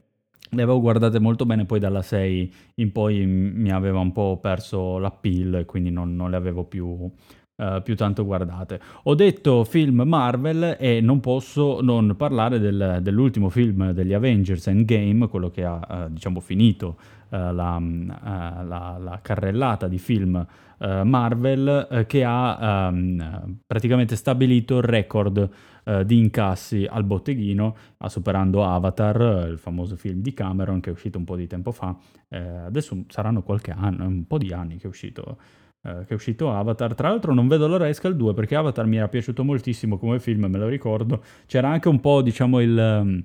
[0.49, 4.97] le avevo guardate molto bene, poi dalla 6 in poi mi aveva un po' perso
[4.97, 7.09] l'appeal e quindi non, non le avevo più,
[7.55, 8.79] uh, più tanto guardate.
[9.03, 15.27] Ho detto film Marvel e non posso non parlare del, dell'ultimo film degli Avengers Endgame,
[15.27, 16.97] quello che ha uh, diciamo finito
[17.29, 20.45] uh, la, la, la, carrellata di film
[20.83, 25.49] Marvel che ha um, praticamente stabilito il record
[26.03, 27.75] di incassi al botteghino,
[28.07, 31.95] superando Avatar, il famoso film di Cameron che è uscito un po' di tempo fa.
[32.27, 35.37] adesso saranno qualche anno, un po' di anni che è uscito
[35.85, 36.95] eh, che è uscito Avatar.
[36.95, 40.19] Tra l'altro non vedo l'ora esca il 2 perché Avatar mi era piaciuto moltissimo come
[40.19, 41.21] film, me lo ricordo.
[41.45, 43.23] C'era anche un po', diciamo, il...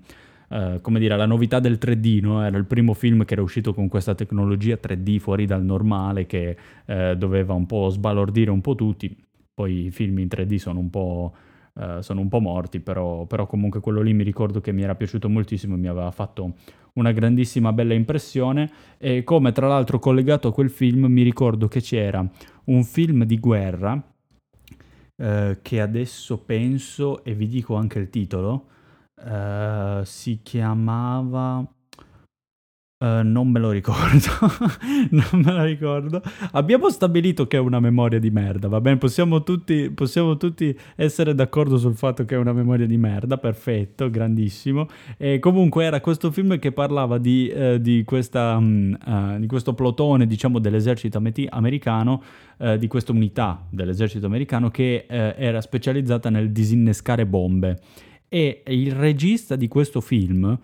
[0.50, 2.42] Uh, come dire, la novità del 3D, no?
[2.42, 6.56] era il primo film che era uscito con questa tecnologia 3D fuori dal normale che
[6.86, 9.14] uh, doveva un po' sbalordire un po' tutti.
[9.52, 11.34] Poi i film in 3D sono un po',
[11.78, 14.94] uh, sono un po morti, però, però, comunque quello lì mi ricordo che mi era
[14.94, 16.54] piaciuto moltissimo mi aveva fatto
[16.94, 18.70] una grandissima bella impressione.
[18.98, 22.26] E come tra l'altro collegato a quel film mi ricordo che c'era
[22.64, 24.02] un film di guerra
[25.16, 28.66] eh, che adesso penso e vi dico anche il titolo
[29.24, 31.66] eh, si chiamava
[33.00, 34.26] Uh, non me lo ricordo,
[35.10, 36.20] non me lo ricordo.
[36.50, 38.96] Abbiamo stabilito che è una memoria di merda, va bene?
[38.96, 44.10] Possiamo tutti, possiamo tutti essere d'accordo sul fatto che è una memoria di merda, perfetto,
[44.10, 44.88] grandissimo.
[45.16, 49.74] E comunque era questo film che parlava di, uh, di, questa, um, uh, di questo
[49.74, 52.22] plotone, diciamo, dell'esercito americano,
[52.78, 57.78] di questa unità dell'esercito americano che era specializzata nel disinnescare bombe.
[58.28, 60.58] E il regista di questo film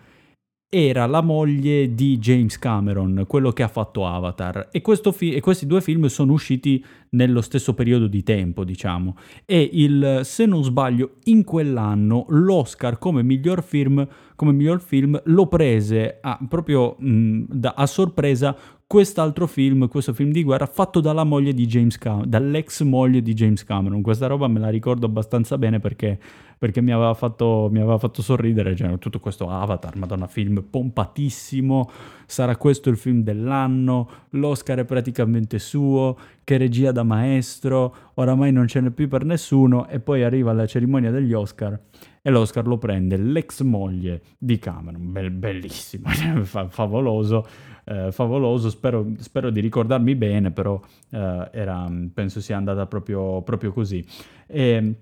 [0.69, 4.69] era la moglie di James Cameron, quello che ha fatto Avatar.
[4.71, 9.15] E, fi- e, questi due film sono usciti nello stesso periodo di tempo, diciamo.
[9.45, 15.47] E il, se non sbaglio, in quell'anno l'Oscar come miglior film, come miglior film lo
[15.47, 21.23] prese a, proprio mh, da, a sorpresa quest'altro film, questo film di guerra fatto dalla
[21.23, 24.01] moglie di James Cameron, dall'ex moglie di James Cameron.
[24.01, 26.19] Questa roba me la ricordo abbastanza bene perché,
[26.57, 31.89] perché mi, aveva fatto, mi, aveva fatto, sorridere, cioè, tutto questo Avatar, madonna, film pompatissimo,
[32.27, 38.67] sarà questo il film dell'anno, l'Oscar è praticamente suo, che regia da maestro, oramai non
[38.67, 41.79] ce n'è più per nessuno e poi arriva la cerimonia degli Oscar
[42.21, 46.09] e l'Oscar lo prende l'ex moglie di Cameron, Be- bellissimo,
[46.69, 50.79] favoloso eh, favoloso, spero, spero, di ricordarmi bene, però
[51.11, 54.05] eh, era, penso sia andata proprio, proprio così.
[54.47, 54.95] E,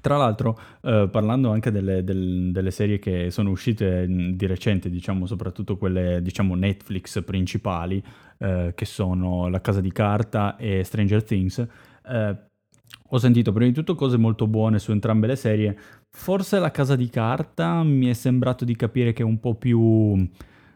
[0.00, 5.26] tra l'altro, eh, parlando anche delle, del, delle, serie che sono uscite di recente, diciamo
[5.26, 8.02] soprattutto quelle diciamo Netflix principali,
[8.38, 11.66] eh, che sono La Casa di Carta e Stranger Things,
[12.06, 12.36] eh,
[13.14, 15.76] ho sentito prima di tutto cose molto buone su entrambe le serie.
[16.08, 20.26] Forse La Casa di Carta mi è sembrato di capire che è un po' più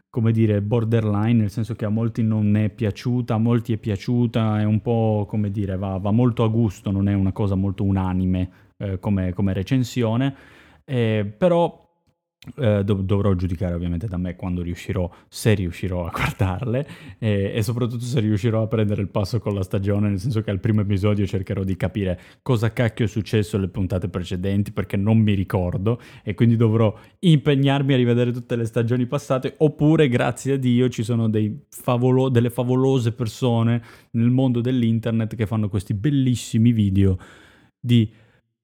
[0.09, 4.59] come dire, borderline, nel senso che a molti non è piaciuta, a molti è piaciuta,
[4.59, 7.83] è un po' come dire, va, va molto a gusto, non è una cosa molto
[7.83, 10.35] unanime eh, come, come, recensione,
[10.85, 11.86] eh, però
[12.55, 16.87] eh, dov- dovrò giudicare ovviamente da me quando riuscirò, se riuscirò a guardarle
[17.19, 20.51] e, e, soprattutto se riuscirò a prendere il passo con la stagione, nel senso che
[20.51, 25.17] al primo episodio cercherò di capire cosa cacchio è successo alle puntate precedenti perché non
[25.17, 30.57] mi ricordo e quindi dovrò impegnarmi a rivedere tutte le stagioni passate oppure grazie a
[30.57, 31.29] Dio ci sono
[31.69, 33.81] favolo- delle favolose persone
[34.11, 37.17] nel mondo dell'internet che fanno questi bellissimi video
[37.79, 38.11] di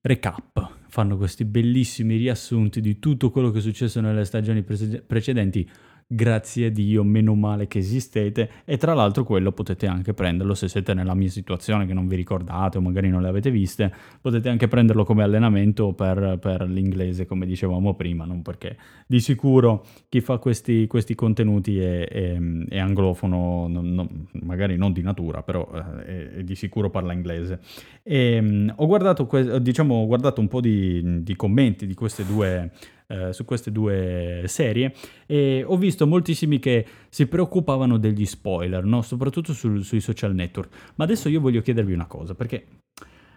[0.01, 5.67] recap fanno questi bellissimi riassunti di tutto quello che è successo nelle stagioni pre- precedenti.
[6.07, 10.67] Grazie a Dio, meno male che esistete e tra l'altro quello potete anche prenderlo se
[10.67, 14.49] siete nella mia situazione che non vi ricordate o magari non le avete viste, potete
[14.49, 20.21] anche prenderlo come allenamento per, per l'inglese come dicevamo prima, non perché di sicuro chi
[20.21, 22.39] fa questi, questi contenuti è, è,
[22.69, 25.69] è anglofono, non, non, magari non di natura, però
[26.05, 27.59] eh, è, di sicuro parla inglese.
[28.03, 29.27] E, um, ho, guardato,
[29.59, 32.71] diciamo, ho guardato un po' di, di commenti di queste due
[33.13, 34.93] eh, su queste due serie
[35.27, 39.03] e ho visto moltissimi che si preoccupavano degli spoiler, no?
[39.03, 40.93] soprattutto sul, sui social network.
[40.95, 42.65] Ma adesso io voglio chiedervi una cosa, perché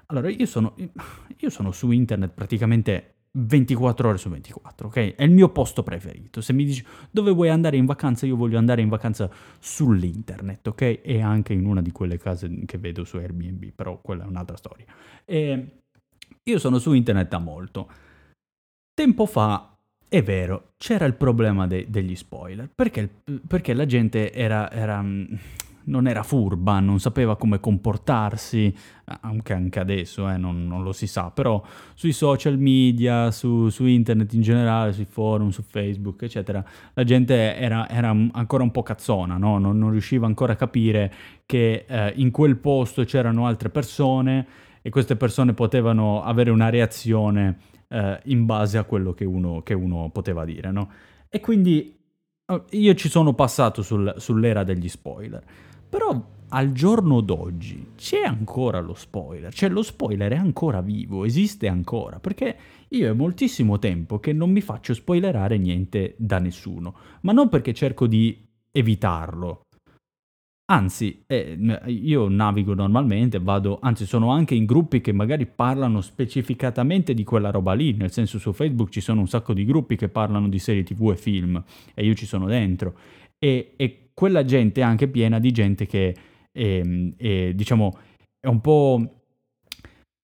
[0.06, 0.74] allora io sono,
[1.36, 5.14] io sono su internet praticamente 24 ore su 24, ok?
[5.14, 6.40] È il mio posto preferito.
[6.40, 11.00] Se mi dici dove vuoi andare in vacanza, io voglio andare in vacanza sull'internet, ok?
[11.02, 14.56] E anche in una di quelle case che vedo su Airbnb, però quella è un'altra
[14.56, 14.86] storia.
[15.26, 15.66] E
[16.44, 17.90] io sono su internet da molto.
[18.96, 19.76] Tempo fa,
[20.09, 23.06] è vero, c'era il problema de- degli spoiler, perché,
[23.46, 25.24] perché la gente era, era, mm,
[25.85, 28.74] non era furba, non sapeva come comportarsi,
[29.20, 33.85] anche, anche adesso eh, non, non, lo si sa, però sui social media, su, su,
[33.85, 38.82] internet in generale, sui forum, su Facebook, eccetera, la gente era, era ancora un po'
[38.82, 39.59] cazzona, no?
[39.59, 41.12] non, non, riusciva ancora a capire
[41.44, 44.46] che eh, in quel posto c'erano altre persone
[44.80, 49.75] e queste persone potevano avere una reazione eh, in base a quello che uno, che
[49.75, 50.90] uno poteva dire, no?
[51.29, 51.96] E quindi
[52.46, 55.44] oh, io ci sono passato sul, sull'era degli spoiler,
[55.88, 61.66] però al giorno d'oggi c'è ancora lo spoiler, cioè lo spoiler è ancora vivo, esiste
[61.66, 62.57] ancora, perché
[62.88, 67.75] io è moltissimo tempo che non mi faccio spoilerare niente da nessuno, ma non perché
[67.75, 69.62] cerco di evitarlo,
[70.68, 77.14] Anzi, eh, io navigo normalmente, vado, anzi sono anche in gruppi che magari parlano specificatamente
[77.14, 80.09] di quella roba lì, nel senso su Facebook ci sono un sacco di gruppi che
[80.09, 81.62] parlano di serie tv e film
[81.94, 82.94] e io ci sono dentro.
[83.38, 86.16] E, e quella gente è anche piena di gente che
[86.50, 86.83] è,
[87.16, 87.98] è diciamo
[88.40, 89.16] è un po'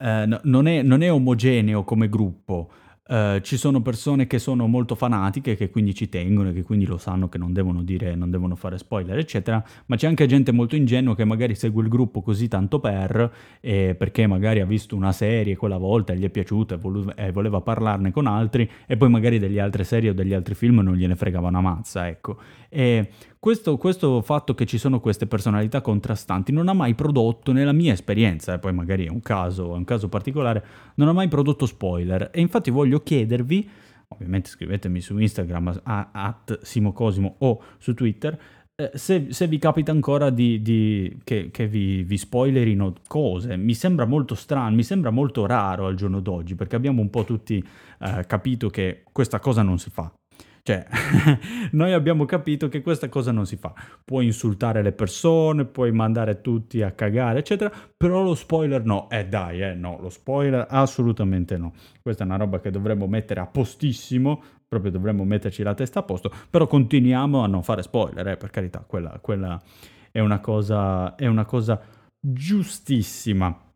[0.02, 2.70] eh, non, è, non è omogeneo come gruppo,
[3.04, 6.98] Uh, ci sono persone che sono molto fanatiche, che quindi ci tengono, che quindi lo
[6.98, 10.76] sanno che non devono dire, non devono fare spoiler, eccetera, ma c'è anche gente molto
[10.76, 15.10] ingenua che magari segue il gruppo così tanto per, eh, perché magari ha visto una
[15.10, 18.96] serie quella volta e gli è piaciuta e, vole- e, voleva parlarne con altri, e
[18.96, 22.38] poi magari degli altre serie o degli altri film non gliene fregava una mazza, ecco.
[22.68, 23.08] E
[23.42, 27.92] questo, questo, fatto che ci sono queste personalità contrastanti non ha mai prodotto, nella mia
[27.92, 31.66] esperienza, e poi magari è un caso, è un caso particolare, non ha mai prodotto
[31.66, 32.30] spoiler.
[32.32, 33.68] E infatti voglio chiedervi,
[34.06, 38.38] ovviamente scrivetemi su Instagram a, at simocosimo o su Twitter,
[38.76, 43.74] eh, se, se, vi capita ancora di, di, che, che vi, vi, spoilerino cose, mi
[43.74, 47.56] sembra molto strano, mi sembra molto raro al giorno d'oggi, perché abbiamo un po' tutti
[47.98, 50.12] eh, capito che questa cosa non si fa.
[50.64, 50.86] Cioè,
[51.72, 53.72] noi abbiamo capito che questa cosa non si fa.
[54.04, 59.10] Puoi insultare le persone, puoi mandare tutti a cagare, eccetera, però lo spoiler no.
[59.10, 61.72] Eh dai, eh no, lo spoiler assolutamente no.
[62.00, 66.02] Questa è una roba che dovremmo mettere a postissimo, proprio dovremmo metterci la testa a
[66.04, 69.60] posto, però continuiamo a non fare spoiler, eh, per carità, quella, quella
[70.12, 71.80] è, una cosa, è una cosa
[72.20, 73.71] giustissima.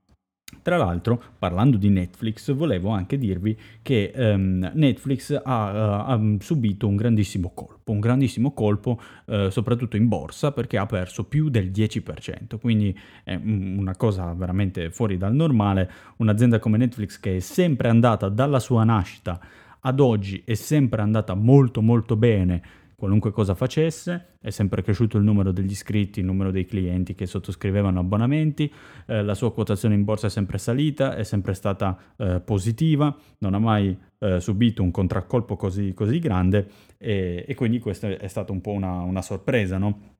[0.62, 6.86] Tra l'altro, parlando di Netflix, volevo anche dirvi che um, Netflix ha, uh, ha, subito
[6.86, 11.72] un grandissimo colpo, un grandissimo colpo uh, soprattutto in borsa perché ha perso più del
[11.72, 17.88] 10%, quindi è una cosa veramente fuori dal normale, un'azienda come Netflix che è sempre
[17.88, 19.40] andata dalla sua nascita
[19.80, 22.62] ad oggi è sempre andata molto molto bene
[22.96, 27.26] qualunque cosa facesse, è sempre cresciuto il numero degli iscritti, il numero dei clienti che
[27.26, 28.72] sottoscrivevano abbonamenti,
[29.06, 33.52] eh, la sua quotazione in borsa è sempre salita, è sempre stata eh, positiva, non
[33.52, 38.50] ha mai eh, subito un contraccolpo così, così grande e, e, quindi questa è stata
[38.50, 40.16] un po' una, una sorpresa no?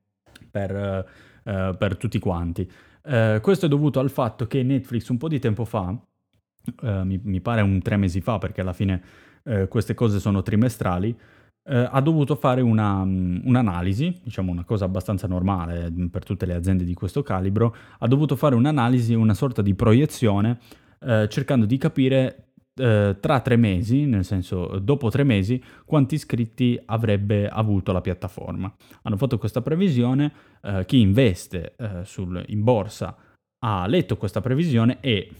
[0.51, 0.71] per,
[1.45, 2.71] eh, per, tutti quanti.
[3.03, 5.99] Eh, questo è dovuto al fatto che Netflix un po' di tempo fa,
[6.83, 9.25] eh, mi, mi, pare un tre mesi fa perché alla fine
[9.69, 11.17] queste cose sono trimestrali,
[11.69, 16.47] eh, ha dovuto fare una, um, un'analisi, diciamo una cosa abbastanza normale mm, per tutte
[16.47, 20.59] le aziende di questo calibro, ha dovuto fare un'analisi, una sorta di proiezione,
[21.01, 26.81] eh, cercando di capire eh, tra tre mesi, nel senso dopo tre mesi, quanti iscritti
[26.87, 28.73] avrebbe avuto la piattaforma.
[29.03, 33.17] Hanno fatto questa previsione, eh, chi investe eh, sul, in borsa
[33.61, 35.31] ha letto questa previsione e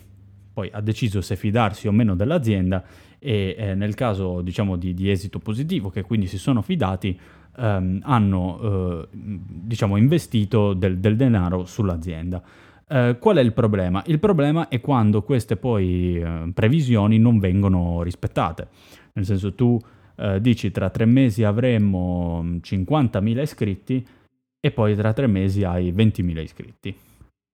[0.53, 2.83] poi ha deciso se fidarsi o meno dell'azienda
[3.19, 7.19] e eh, nel caso diciamo di, di, esito positivo che quindi si sono fidati
[7.59, 12.43] ehm, hanno eh, diciamo investito del, del denaro sull'azienda.
[12.89, 14.03] Eh, qual è il problema?
[14.07, 18.69] Il problema è quando queste poi eh, previsioni non vengono rispettate,
[19.15, 19.79] nel senso tu
[20.17, 24.07] eh, dici tra tre mesi avremo 50.000 iscritti
[24.61, 26.97] e poi tra tre mesi hai 20.000 iscritti.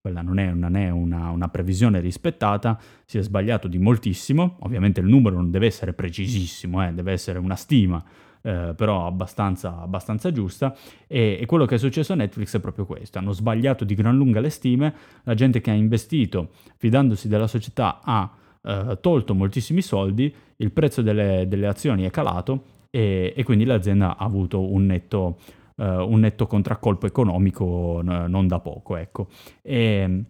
[0.02, 4.98] Quella non è, non è una, una, previsione rispettata, si è sbagliato di moltissimo, ovviamente
[4.98, 8.02] il numero non deve essere precisissimo, eh, deve essere una stima,
[8.42, 10.76] eh, però abbastanza, abbastanza giusta.
[11.06, 14.16] E, e, quello che è successo a Netflix è proprio questo: hanno sbagliato di gran
[14.16, 14.92] lunga le stime,
[15.22, 18.28] la gente che ha investito fidandosi della società ha
[18.60, 24.16] eh, tolto moltissimi soldi, il prezzo delle, delle azioni è calato e, e, quindi l'azienda
[24.16, 25.38] ha avuto un netto,
[25.84, 28.96] un netto contraccolpo economico non da poco.
[28.96, 29.28] Ecco.
[29.62, 30.24] E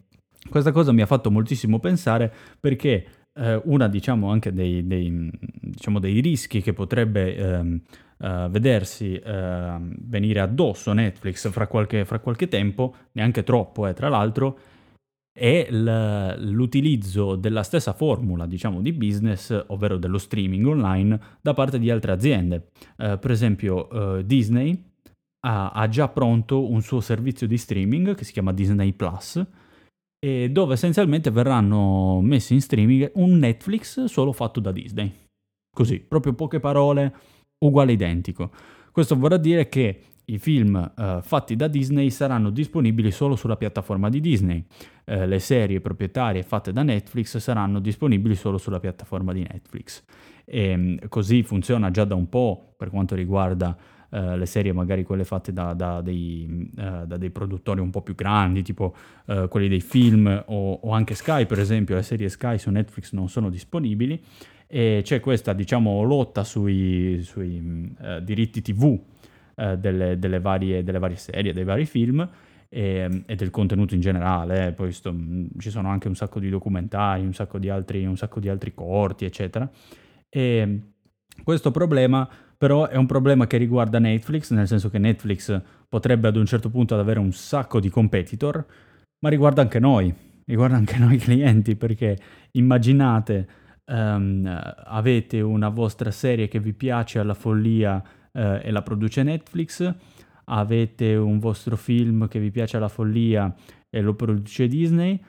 [0.48, 5.30] questa cosa mi ha fatto moltissimo pensare perché uh, una diciamo anche dei, dei,
[5.60, 7.80] diciamo, dei rischi che potrebbe um,
[8.18, 14.58] uh, vedersi venire addosso Netflix fra qualche, fra qualche tempo, neanche troppo eh, tra l'altro,
[15.32, 21.90] è l'utilizzo della stessa formula, diciamo, di business, ovvero dello streaming online, da parte di
[21.90, 22.68] altre aziende.
[22.98, 24.90] Uh, per esempio, uh, Disney
[25.44, 29.44] ha, ha, già pronto un suo servizio di streaming che si chiama Disney Plus,
[30.50, 35.12] dove essenzialmente verranno messi in streaming un Netflix solo fatto da Disney.
[35.74, 37.12] Così, proprio poche parole,
[37.64, 38.50] uguale identico.
[38.92, 44.08] Questo vorrà dire che i film uh, fatti da Disney saranno disponibili solo sulla piattaforma
[44.08, 44.64] di Disney.
[45.04, 50.04] Uh, le serie proprietarie fatte da Netflix saranno disponibili solo sulla piattaforma di Netflix.
[50.44, 53.76] E, um, così funziona già da un po' per quanto riguarda
[54.12, 58.14] uh, le serie, magari quelle fatte da, da, dei, da, dei, produttori un po' più
[58.14, 58.94] grandi, tipo
[59.48, 61.96] quelli dei film o, o anche Sky, per esempio.
[61.96, 64.22] Le serie Sky su Netflix non sono disponibili.
[64.66, 68.98] E c'è questa, diciamo, lotta sui, sui diritti TV
[69.54, 72.26] eh, delle, delle, varie, delle, varie, serie, dei vari film
[72.70, 74.68] e, e del contenuto in generale.
[74.68, 74.72] Eh.
[74.72, 78.16] Poi sto, mm, ci sono anche un sacco di documentari, un sacco di altri, un
[78.16, 79.70] sacco di altri corti, eccetera.
[80.30, 80.80] E
[81.44, 82.26] questo problema
[82.62, 86.70] però è un problema che riguarda Netflix, nel senso che Netflix potrebbe ad un certo
[86.70, 88.64] punto avere un sacco di competitor,
[89.18, 92.16] ma riguarda anche noi, riguarda anche noi clienti, perché
[92.52, 93.48] immaginate
[93.86, 94.46] um,
[94.84, 98.00] avete una vostra serie che vi piace alla follia
[98.30, 99.92] eh, e la produce Netflix,
[100.44, 103.52] avete un vostro film che vi piace alla follia
[103.90, 105.20] e lo produce Disney,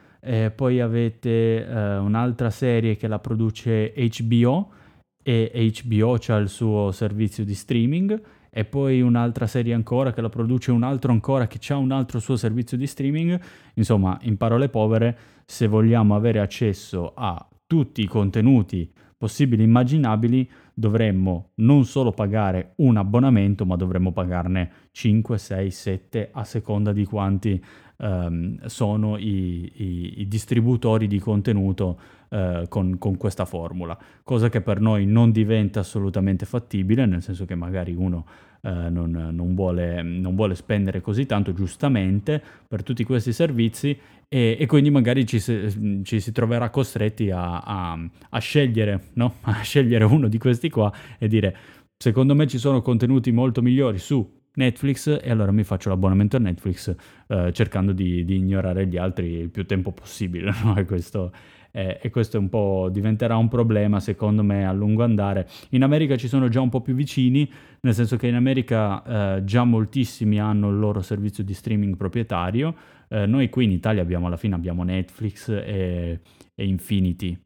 [0.53, 4.81] poi avete eh, un'altra serie che la produce HBO
[5.23, 8.21] e HBO ha il suo servizio di streaming
[8.55, 12.19] e poi un'altra serie ancora che la produce un altro ancora che ha un altro
[12.19, 13.39] suo servizio di streaming.
[13.75, 20.47] Insomma, in parole povere, se vogliamo avere accesso a tutti i contenuti possibili e immaginabili,
[20.73, 27.05] dovremmo non solo pagare un abbonamento, ma dovremmo pagarne 5, 6, 7 a seconda di
[27.05, 27.63] quanti
[27.97, 31.99] um, sono i, i, i, distributori di contenuto
[32.33, 37.45] uh, con, con, questa formula, cosa che per noi non diventa assolutamente fattibile, nel senso
[37.45, 38.25] che magari uno
[38.61, 44.57] uh, non, non, vuole, non vuole spendere così tanto giustamente per tutti questi servizi e,
[44.59, 49.35] e, quindi magari ci si, ci si troverà costretti a, a, a, scegliere, no?
[49.45, 51.55] a scegliere uno di questi qua e dire
[51.97, 56.39] secondo me ci sono contenuti molto migliori su Netflix e allora mi faccio l'abbonamento a
[56.39, 56.93] Netflix
[57.27, 60.83] eh, cercando di, di, ignorare gli altri il più tempo possibile no?
[60.85, 61.31] questo,
[61.75, 65.49] eh, e questo un po' diventerà un problema secondo me a lungo andare.
[65.71, 67.51] In America ci sono già un po' più vicini,
[67.81, 72.75] nel senso che in America eh, già moltissimi hanno il loro servizio di streaming proprietario
[73.13, 76.19] eh, noi qui in Italia abbiamo alla fine abbiamo Netflix e,
[76.55, 77.39] e Infinity.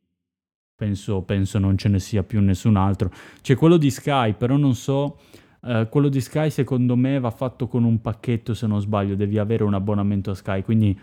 [0.74, 3.12] Penso, penso, non ce ne sia più nessun altro.
[3.42, 5.20] C'è quello di Sky, però non so.
[5.60, 9.40] Uh, quello di Sky secondo me va fatto con un pacchetto se non sbaglio, devi
[9.40, 10.98] avere un abbonamento a Sky, quindi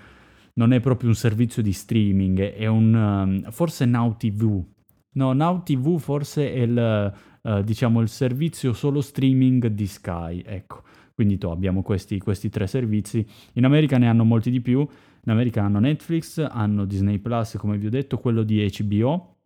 [0.54, 4.62] non è proprio un servizio di streaming, è un um, forse Now TV.
[5.16, 10.82] No, Now TV forse è il, uh, diciamo, il servizio solo streaming di Sky, ecco.
[11.14, 13.24] Quindi to, abbiamo questi, questi, tre servizi.
[13.52, 14.80] In America ne hanno molti di più.
[14.80, 19.36] In America hanno Netflix, hanno Disney Plus, come vi ho detto, quello di HBO,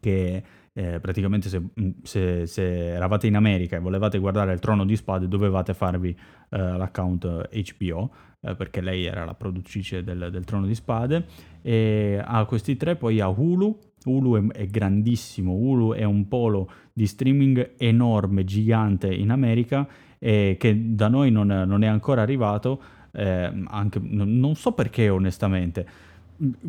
[0.00, 0.42] che
[0.72, 4.96] eh, praticamente se, mm, se, se, eravate in America e volevate guardare il Trono di
[4.96, 6.08] Spade dovevate farvi
[6.50, 8.10] eh, l'account HBO,
[8.44, 11.26] eh, perché lei era la produttrice del, del, Trono di Spade.
[11.62, 13.78] E ha questi tre, poi ha Hulu.
[14.04, 19.88] Hulu è, è grandissimo, Hulu è un polo di streaming enorme, gigante in America
[20.24, 22.80] eh, che da noi non, non è ancora arrivato,
[23.12, 25.86] eh, anche, non so perché onestamente.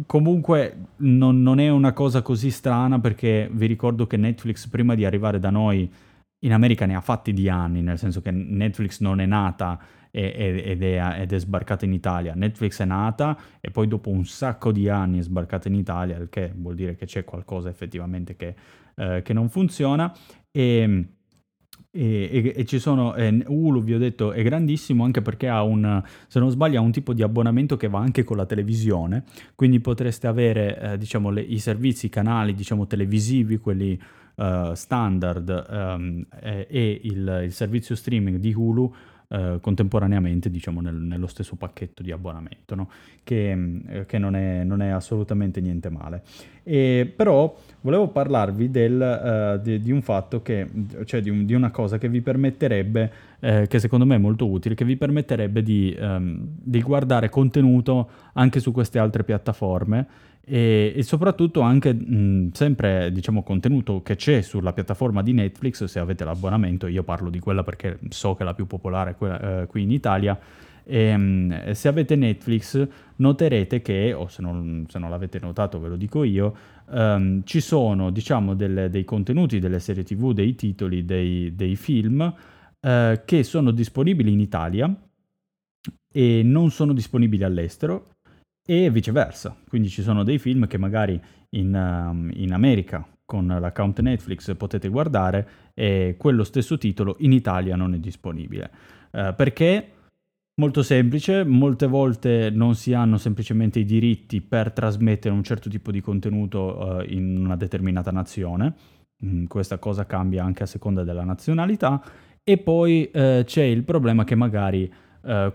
[0.06, 5.06] Comunque non, non, è una cosa così strana perché vi ricordo che Netflix prima di
[5.06, 5.90] arrivare da noi
[6.40, 9.80] in America ne ha fatti di anni, nel senso che Netflix non è nata
[10.16, 12.34] ed è, ed è, sbarcata in Italia.
[12.36, 16.30] Netflix è nata e poi dopo un sacco di anni è sbarcata in Italia, il
[16.30, 18.56] che vuol dire che c'è qualcosa effettivamente che,
[18.96, 20.14] eh, che non funziona.
[20.52, 21.08] E
[21.98, 25.64] e, e, e, ci sono, eh, Hulu vi ho detto è grandissimo anche perché ha
[25.64, 29.24] un, se non sbaglio, ha un tipo di abbonamento che va anche con la televisione,
[29.56, 33.98] quindi potreste avere eh, diciamo, le, i servizi, i canali diciamo, televisivi, quelli
[34.36, 38.94] uh, standard um, e il, il servizio streaming di Hulu
[39.28, 42.90] eh, contemporaneamente diciamo nel, nello stesso pacchetto di abbonamento, no?
[43.24, 46.22] che, eh, che non, è, non, è, assolutamente niente male.
[46.64, 50.68] E, però volevo parlarvi del, uh, di, di, un fatto che,
[51.06, 54.48] cioè di, un, di, una cosa che vi permetterebbe, eh, che secondo me è molto
[54.48, 60.08] utile, che vi permetterebbe di, um, di guardare contenuto anche su queste altre piattaforme
[60.48, 65.98] e, e soprattutto anche mh, sempre diciamo contenuto che c'è sulla piattaforma di Netflix se
[65.98, 69.66] avete l'abbonamento io parlo di quella perché so che è la più popolare quella, eh,
[69.66, 70.40] qui in Italia
[70.84, 75.88] e, mh, se avete Netflix noterete che o se non, se non l'avete notato ve
[75.88, 76.56] lo dico io
[76.92, 82.22] um, ci sono diciamo delle, dei contenuti delle serie tv dei titoli dei, dei film
[82.22, 82.90] uh,
[83.26, 84.96] che sono disponibili in Italia
[86.12, 88.10] e non sono disponibili all'estero
[88.66, 89.56] e viceversa.
[89.68, 94.90] Quindi ci sono dei film che magari in, um, in America con l'account Netflix potete
[94.90, 98.72] guardare e quello stesso titolo in Italia non è disponibile.
[99.12, 99.90] Uh, perché?
[100.58, 105.92] Molto semplice, molte volte non si hanno semplicemente i diritti per trasmettere un certo tipo
[105.92, 108.74] di contenuto uh, in una determinata nazione,
[109.24, 112.02] mm, questa cosa cambia anche a seconda della nazionalità,
[112.42, 114.92] e poi uh, c'è il problema che magari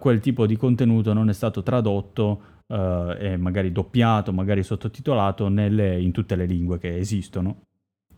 [0.00, 6.00] quel tipo di contenuto non è stato tradotto uh, e magari doppiato, magari sottotitolato nelle,
[6.00, 7.62] in tutte le lingue che esistono.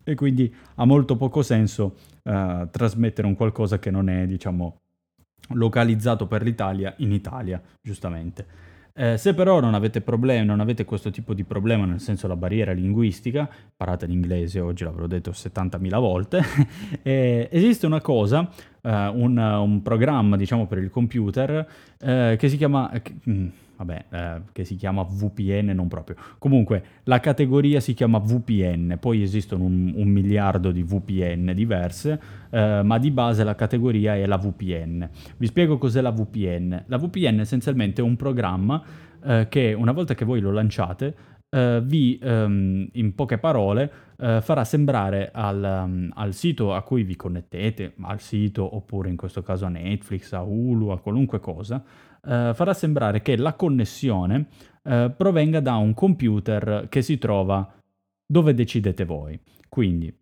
[0.04, 4.80] E quindi ha molto poco senso uh, trasmettere un qualcosa che non è, diciamo,
[5.50, 8.70] localizzato per l'Italia in Italia, giustamente.
[8.94, 12.36] Eh, se però non avete problemi, non avete questo tipo di problema, nel senso la
[12.36, 16.42] barriera linguistica, imparate l'inglese, oggi l'avrò detto 70.000 volte,
[17.02, 18.50] eh, esiste una cosa,
[18.82, 21.66] eh, un, un, programma diciamo per il computer
[21.98, 22.90] eh, che si chiama...
[23.28, 23.48] Mm,
[23.84, 26.16] vabbè, eh, che si chiama VPN, non proprio.
[26.38, 32.20] Comunque, la categoria si chiama VPN, poi esistono un, un miliardo di VPN diverse,
[32.50, 35.08] eh, ma di base la categoria è la VPN.
[35.36, 36.84] Vi spiego cos'è la VPN.
[36.86, 38.82] La VPN essenzialmente è un programma
[39.24, 44.40] eh, che una volta che voi lo lanciate, Uh, vi, um, in poche parole, uh,
[44.40, 49.42] farà sembrare al, um, al, sito a cui vi connettete, al sito oppure in questo
[49.42, 51.84] caso a Netflix, a Hulu, a qualunque cosa,
[52.22, 54.46] uh, farà sembrare che la connessione
[54.82, 57.72] provenga da un computer che si trova
[58.26, 59.38] dove decidete voi.
[59.68, 60.12] Quindi,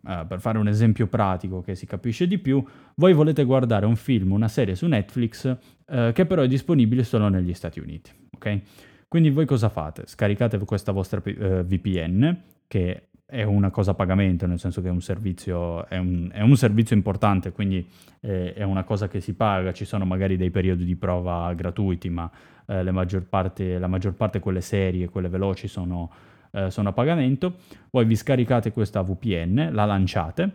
[0.00, 4.32] per fare un esempio pratico che si capisce di più, voi volete guardare un film,
[4.32, 5.54] una serie su Netflix
[5.84, 8.60] che però è disponibile solo negli Stati Uniti, ok?
[9.08, 10.04] Quindi voi cosa fate?
[10.06, 14.90] Scaricate questa vostra eh, VPN, che è una cosa a pagamento, nel senso che è
[14.90, 17.84] un servizio, è un, è un servizio importante, quindi
[18.20, 22.08] eh, è una cosa che si paga, ci sono magari dei periodi di prova gratuiti,
[22.08, 22.30] ma
[22.66, 26.08] eh, maggior parte, la maggior parte quelle serie, quelle veloci sono,
[26.52, 27.56] eh, sono a pagamento.
[27.90, 30.52] Voi vi scaricate questa VPN, la lanciate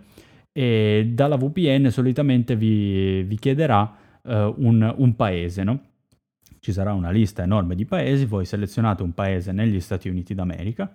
[0.53, 5.79] e dalla VPN solitamente vi, vi chiederà uh, un, un, paese, no?
[6.59, 10.91] ci sarà una lista enorme di paesi, voi selezionate un paese negli Stati Uniti d'America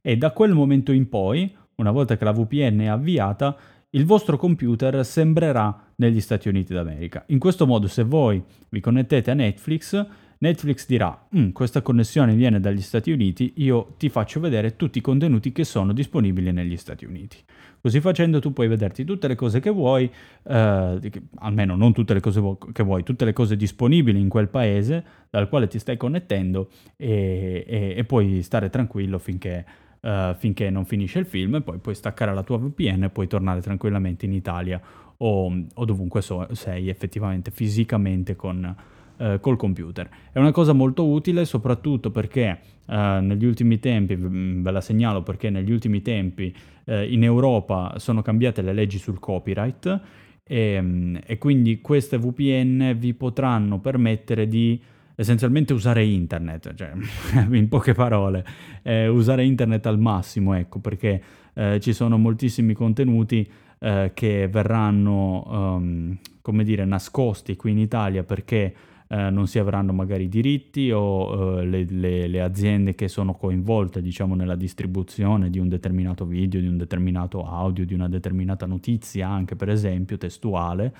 [0.00, 3.56] e da quel momento in poi, una volta che la VPN è avviata,
[3.90, 7.24] il vostro computer sembrerà negli Stati Uniti d'America.
[7.28, 10.06] In questo modo, se voi vi connettete a Netflix,
[10.42, 15.02] Netflix dirà, mm, questa connessione viene dagli Stati Uniti, io ti faccio vedere tutti i
[15.02, 17.36] contenuti che sono disponibili negli Stati Uniti.
[17.78, 20.10] Così facendo tu puoi vederti tutte le cose che vuoi,
[20.44, 21.00] eh,
[21.40, 22.40] almeno non tutte le cose
[22.72, 27.64] che vuoi, tutte le cose disponibili in quel paese dal quale ti stai connettendo e,
[27.66, 29.64] e, e puoi stare tranquillo finché,
[30.00, 33.26] uh, finché, non finisce il film e poi puoi staccare la tua VPN e puoi
[33.26, 34.80] tornare tranquillamente in Italia
[35.18, 38.74] o, o dovunque so, sei effettivamente fisicamente con
[39.20, 40.08] eh, col computer.
[40.32, 45.50] È una cosa molto utile soprattutto perché eh, negli ultimi tempi, ve la segnalo perché
[45.50, 46.54] negli ultimi tempi
[46.90, 50.00] in Europa sono cambiate le leggi sul copyright
[50.42, 54.82] e, e quindi queste VPN vi potranno permettere di
[55.20, 56.92] essenzialmente usare internet, cioè
[57.52, 58.44] in poche parole,
[58.82, 63.48] eh, usare internet al massimo, ecco, perché eh, ci sono moltissimi contenuti
[63.78, 68.74] eh, che verranno, um, come dire, nascosti qui in Italia perché
[69.08, 74.00] eh, non si avranno magari diritti o eh, le, le, le, aziende che sono coinvolte
[74.00, 79.28] diciamo, nella distribuzione di un determinato video, di un determinato audio, di una determinata notizia,
[79.28, 80.94] anche per esempio testuale,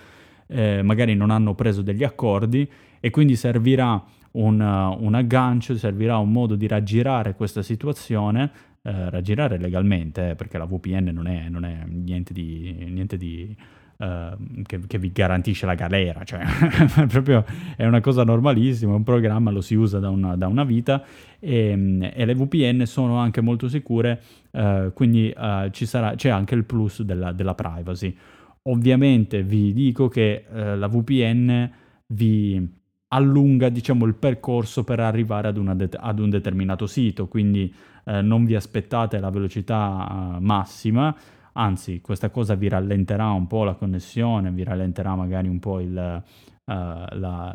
[0.47, 2.68] eh, magari non hanno preso degli accordi
[3.01, 9.59] e quindi servirà un, un, aggancio, servirà un modo di raggirare questa situazione eh, raggirare
[9.59, 12.86] legalmente, eh, perché la VPN non è, non è niente di...
[12.88, 13.57] Niente di
[14.01, 16.40] Uh, che, che, vi garantisce la galera, cioè
[17.07, 17.44] proprio
[17.76, 21.05] è una cosa normalissima, un programma lo si usa da una, da una vita
[21.38, 24.22] e, e, le VPN sono anche molto sicure,
[24.53, 25.30] uh, quindi
[25.70, 28.16] sarà, c'è anche il plus della, della, privacy.
[28.62, 31.70] Ovviamente vi dico che la VPN
[32.07, 32.80] vi
[33.13, 37.73] allunga diciamo, il percorso per arrivare ad, det- ad un determinato sito, quindi
[38.05, 41.15] eh, non vi aspettate la velocità uh, massima,
[41.53, 45.91] anzi questa cosa vi rallenterà un po' la connessione, vi rallenterà magari un po' il,
[45.91, 47.55] uh, la, la,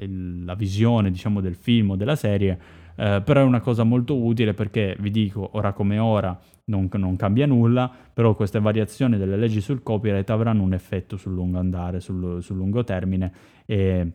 [0.00, 2.58] il, la, visione diciamo, del film o della serie,
[2.96, 7.16] uh, però è una cosa molto utile perché vi dico, ora come ora non, non,
[7.16, 12.00] cambia nulla, però queste variazioni delle leggi sul copyright avranno un effetto sul lungo andare,
[12.00, 13.32] sul, sul lungo termine
[13.64, 14.12] e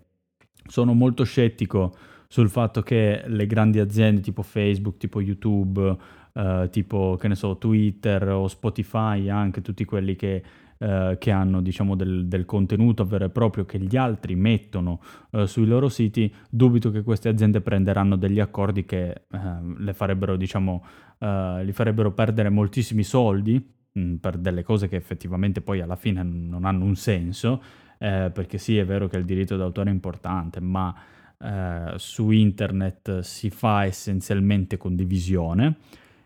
[0.67, 1.95] sono molto scettico
[2.27, 5.97] sul fatto che le grandi aziende tipo Facebook, tipo YouTube,
[6.33, 10.43] eh, tipo che ne so, Twitter o Spotify, anche tutti quelli che,
[10.77, 14.99] eh, che hanno diciamo del, del, contenuto vero e proprio che gli altri mettono
[15.31, 19.39] eh, sui loro siti, dubito che queste aziende prenderanno degli accordi che eh,
[19.77, 20.83] le farebbero, diciamo,
[21.19, 25.95] eh, li farebbero perdere moltissimi soldi mh, mm, per delle cose che effettivamente poi alla
[25.95, 27.61] fine non hanno un senso
[27.97, 30.93] eh, perché sì, è vero che il diritto d'autore è importante, ma
[31.37, 35.77] eh, su internet si fa essenzialmente condivisione,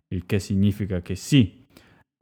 [0.09, 1.57] il che significa che sì,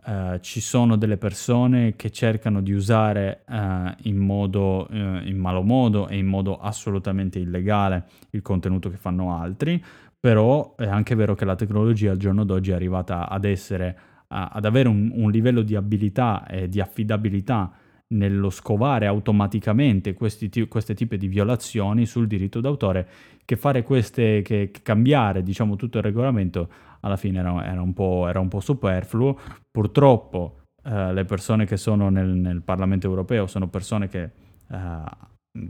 [0.08, 5.64] Uh, ci sono delle persone che cercano di usare uh, in modo uh, in malo
[5.64, 9.84] modo e in modo assolutamente illegale il contenuto che fanno altri,
[10.18, 14.64] però è anche vero che la tecnologia al giorno d'oggi è arrivata ad essere ad
[14.64, 17.72] avere un, un livello di abilità e di affidabilità
[18.10, 23.08] nello scovare automaticamente questi, queste tipi di violazioni sul diritto d'autore
[23.44, 26.70] che fare queste, che, cambiare diciamo tutto il regolamento
[27.02, 29.38] alla fine era, era, un, po', era un, po', superfluo.
[29.70, 34.30] Purtroppo eh, le persone che sono nel, nel, Parlamento europeo sono persone che
[34.70, 35.04] eh,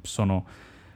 [0.01, 0.45] sono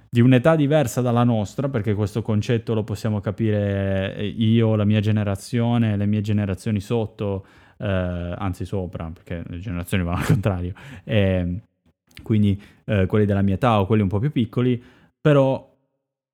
[0.10, 5.96] di un'età diversa dalla nostra, perché questo concetto lo possiamo capire io, la mia generazione,
[5.96, 7.46] le mie generazioni sotto,
[7.82, 10.74] eh, anzi sopra, perché le generazioni vanno al contrario,
[11.04, 11.62] e
[12.24, 14.82] quindi eh, quelli della mia età o quelli un po' più piccoli,
[15.20, 15.71] però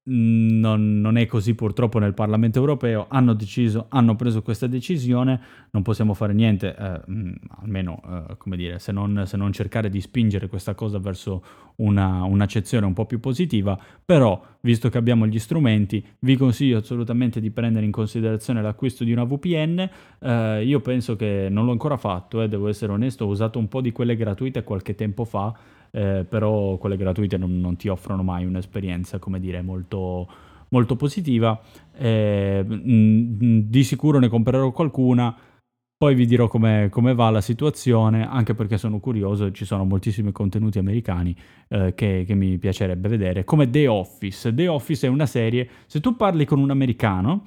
[0.09, 5.39] non, non, è così purtroppo nel Parlamento europeo, hanno deciso, hanno preso questa decisione,
[5.71, 7.01] non possiamo fare niente, eh,
[7.61, 11.43] almeno eh, come dire, se non, se non, cercare di spingere questa cosa verso
[11.77, 17.41] una, un'accezione un po' più positiva, però visto che abbiamo gli strumenti, vi consiglio assolutamente
[17.41, 19.89] di prendere in considerazione l'acquisto di una VPN,
[20.19, 23.67] eh, io penso che non l'ho ancora fatto, eh, devo essere onesto, ho usato un
[23.67, 25.53] po' di quelle gratuite qualche tempo fa,
[25.97, 30.27] eh, però quelle gratuite non, non, ti offrono mai un'esperienza, come dire, molto,
[30.69, 31.59] molto positiva.
[31.97, 35.35] Eh, mh, di sicuro ne comprerò qualcuna.
[35.97, 40.77] Poi vi dirò come va la situazione, anche perché sono curioso, ci sono moltissimi contenuti
[40.77, 41.35] americani
[41.69, 44.53] eh, che, che, mi piacerebbe vedere, come The Office.
[44.53, 47.45] The Office è una serie, se tu parli con un americano,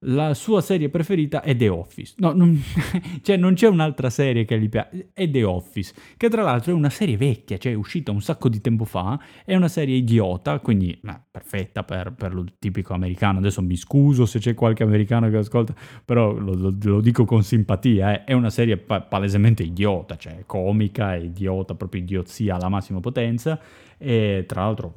[0.00, 2.14] la sua serie preferita è The Office.
[2.18, 2.60] No, non,
[3.22, 6.74] cioè non c'è un'altra serie che gli piace, è The Office, che tra l'altro è
[6.74, 10.58] una serie vecchia, cioè è uscita un sacco di tempo fa, è una serie idiota,
[10.60, 13.38] quindi beh, perfetta per, per, lo tipico americano.
[13.38, 15.74] Adesso mi scuso se c'è qualche americano che ascolta,
[16.04, 18.24] però lo, lo, lo dico con simpatia, eh.
[18.24, 23.58] è una serie pa- palesemente idiota, cioè comica, idiota, proprio idiozia alla massima potenza
[23.98, 24.92] e tra l'altro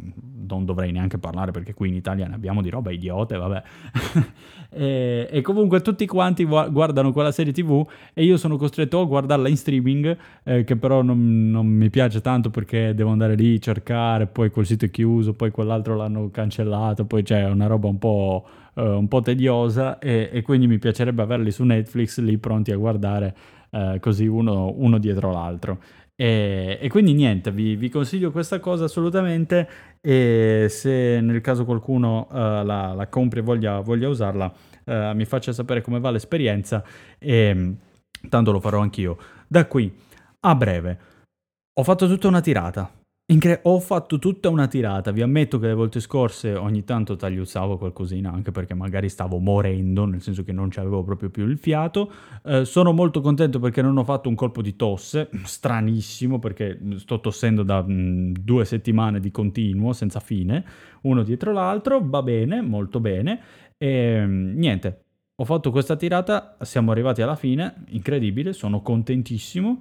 [0.49, 3.63] non dovrei neanche parlare perché qui in Italia ne abbiamo di roba idiote, vabbè.
[4.71, 9.47] e, e, comunque tutti quanti guardano quella serie tv e io sono costretto a guardarla
[9.47, 14.25] in streaming, eh, che però non, non, mi piace tanto perché devo andare lì, cercare,
[14.25, 18.47] poi quel sito è chiuso, poi quell'altro l'hanno cancellato, poi c'è una roba un po',
[18.73, 22.77] uh, un po tediosa e, e, quindi mi piacerebbe averli su Netflix lì pronti a
[22.77, 23.35] guardare
[23.69, 25.79] uh, così uno, uno dietro l'altro.
[26.21, 29.69] E, e, quindi niente, vi, vi, consiglio questa cosa assolutamente
[30.01, 34.53] e se nel caso qualcuno uh, la, la, compri e voglia, voglia usarla,
[34.83, 36.83] uh, mi faccia sapere come va l'esperienza
[37.17, 37.73] e
[38.27, 39.17] tanto lo farò anch'io.
[39.47, 39.95] Da qui
[40.41, 40.99] a breve
[41.73, 42.91] ho fatto tutta una tirata,
[43.31, 47.77] Incre- ho fatto tutta una tirata, vi ammetto che le volte scorse ogni tanto tagliuzzavo
[47.77, 52.11] qualcosina anche perché magari stavo morendo, nel senso che non c'avevo proprio più il fiato.
[52.43, 57.19] Eh, sono molto contento perché non ho fatto un colpo di tosse, stranissimo perché sto
[57.19, 60.65] tossendo da mh, mm, due settimane di continuo, senza fine,
[61.01, 63.41] uno dietro l'altro, va bene, molto bene.
[63.77, 65.03] E mm, niente,
[65.35, 69.79] ho fatto questa tirata, siamo arrivati alla fine, incredibile, sono contentissimo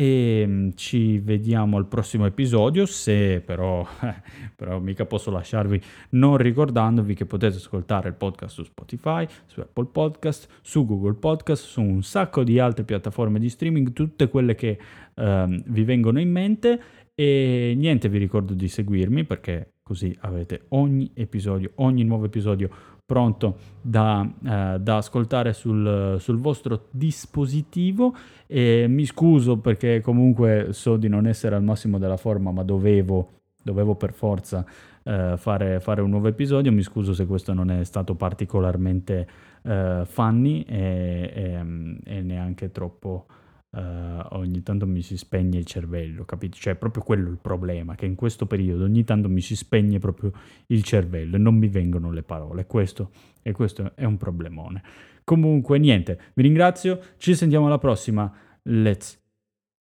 [0.00, 3.86] e mm, ci vediamo al prossimo episodio se però,
[4.56, 5.78] però mica posso lasciarvi
[6.10, 11.66] non ricordandovi che potete ascoltare il podcast su Spotify, su Apple Podcast, su Google Podcast,
[11.66, 14.78] su un sacco di altre piattaforme di streaming, tutte quelle che
[15.16, 16.80] um, vi vengono in mente.
[17.14, 22.70] E niente vi ricordo di seguirmi perché così avete ogni episodio, ogni nuovo episodio
[23.10, 28.14] pronto da, eh, da ascoltare sul, sul, vostro dispositivo.
[28.46, 33.40] E mi scuso perché comunque so di non essere al massimo della forma ma dovevo,
[33.64, 34.64] dovevo per forza
[35.02, 36.70] eh, fare, fare, un nuovo episodio.
[36.70, 39.26] Mi scuso se questo non è stato particolarmente
[39.62, 41.64] eh, funny e, e,
[42.04, 43.26] e neanche troppo
[43.72, 46.56] Uh, ogni tanto mi si spegne il cervello, capito?
[46.56, 50.00] Cioè, è proprio quello il problema, che in questo periodo ogni tanto mi si spegne
[50.00, 50.32] proprio
[50.66, 52.66] il cervello e non mi vengono le parole.
[52.66, 53.12] Questo,
[53.42, 54.82] e questo è un problemone.
[55.22, 58.32] Comunque, niente, vi ringrazio, ci sentiamo alla prossima.
[58.62, 59.22] Let's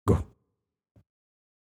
[0.04, 0.31] go!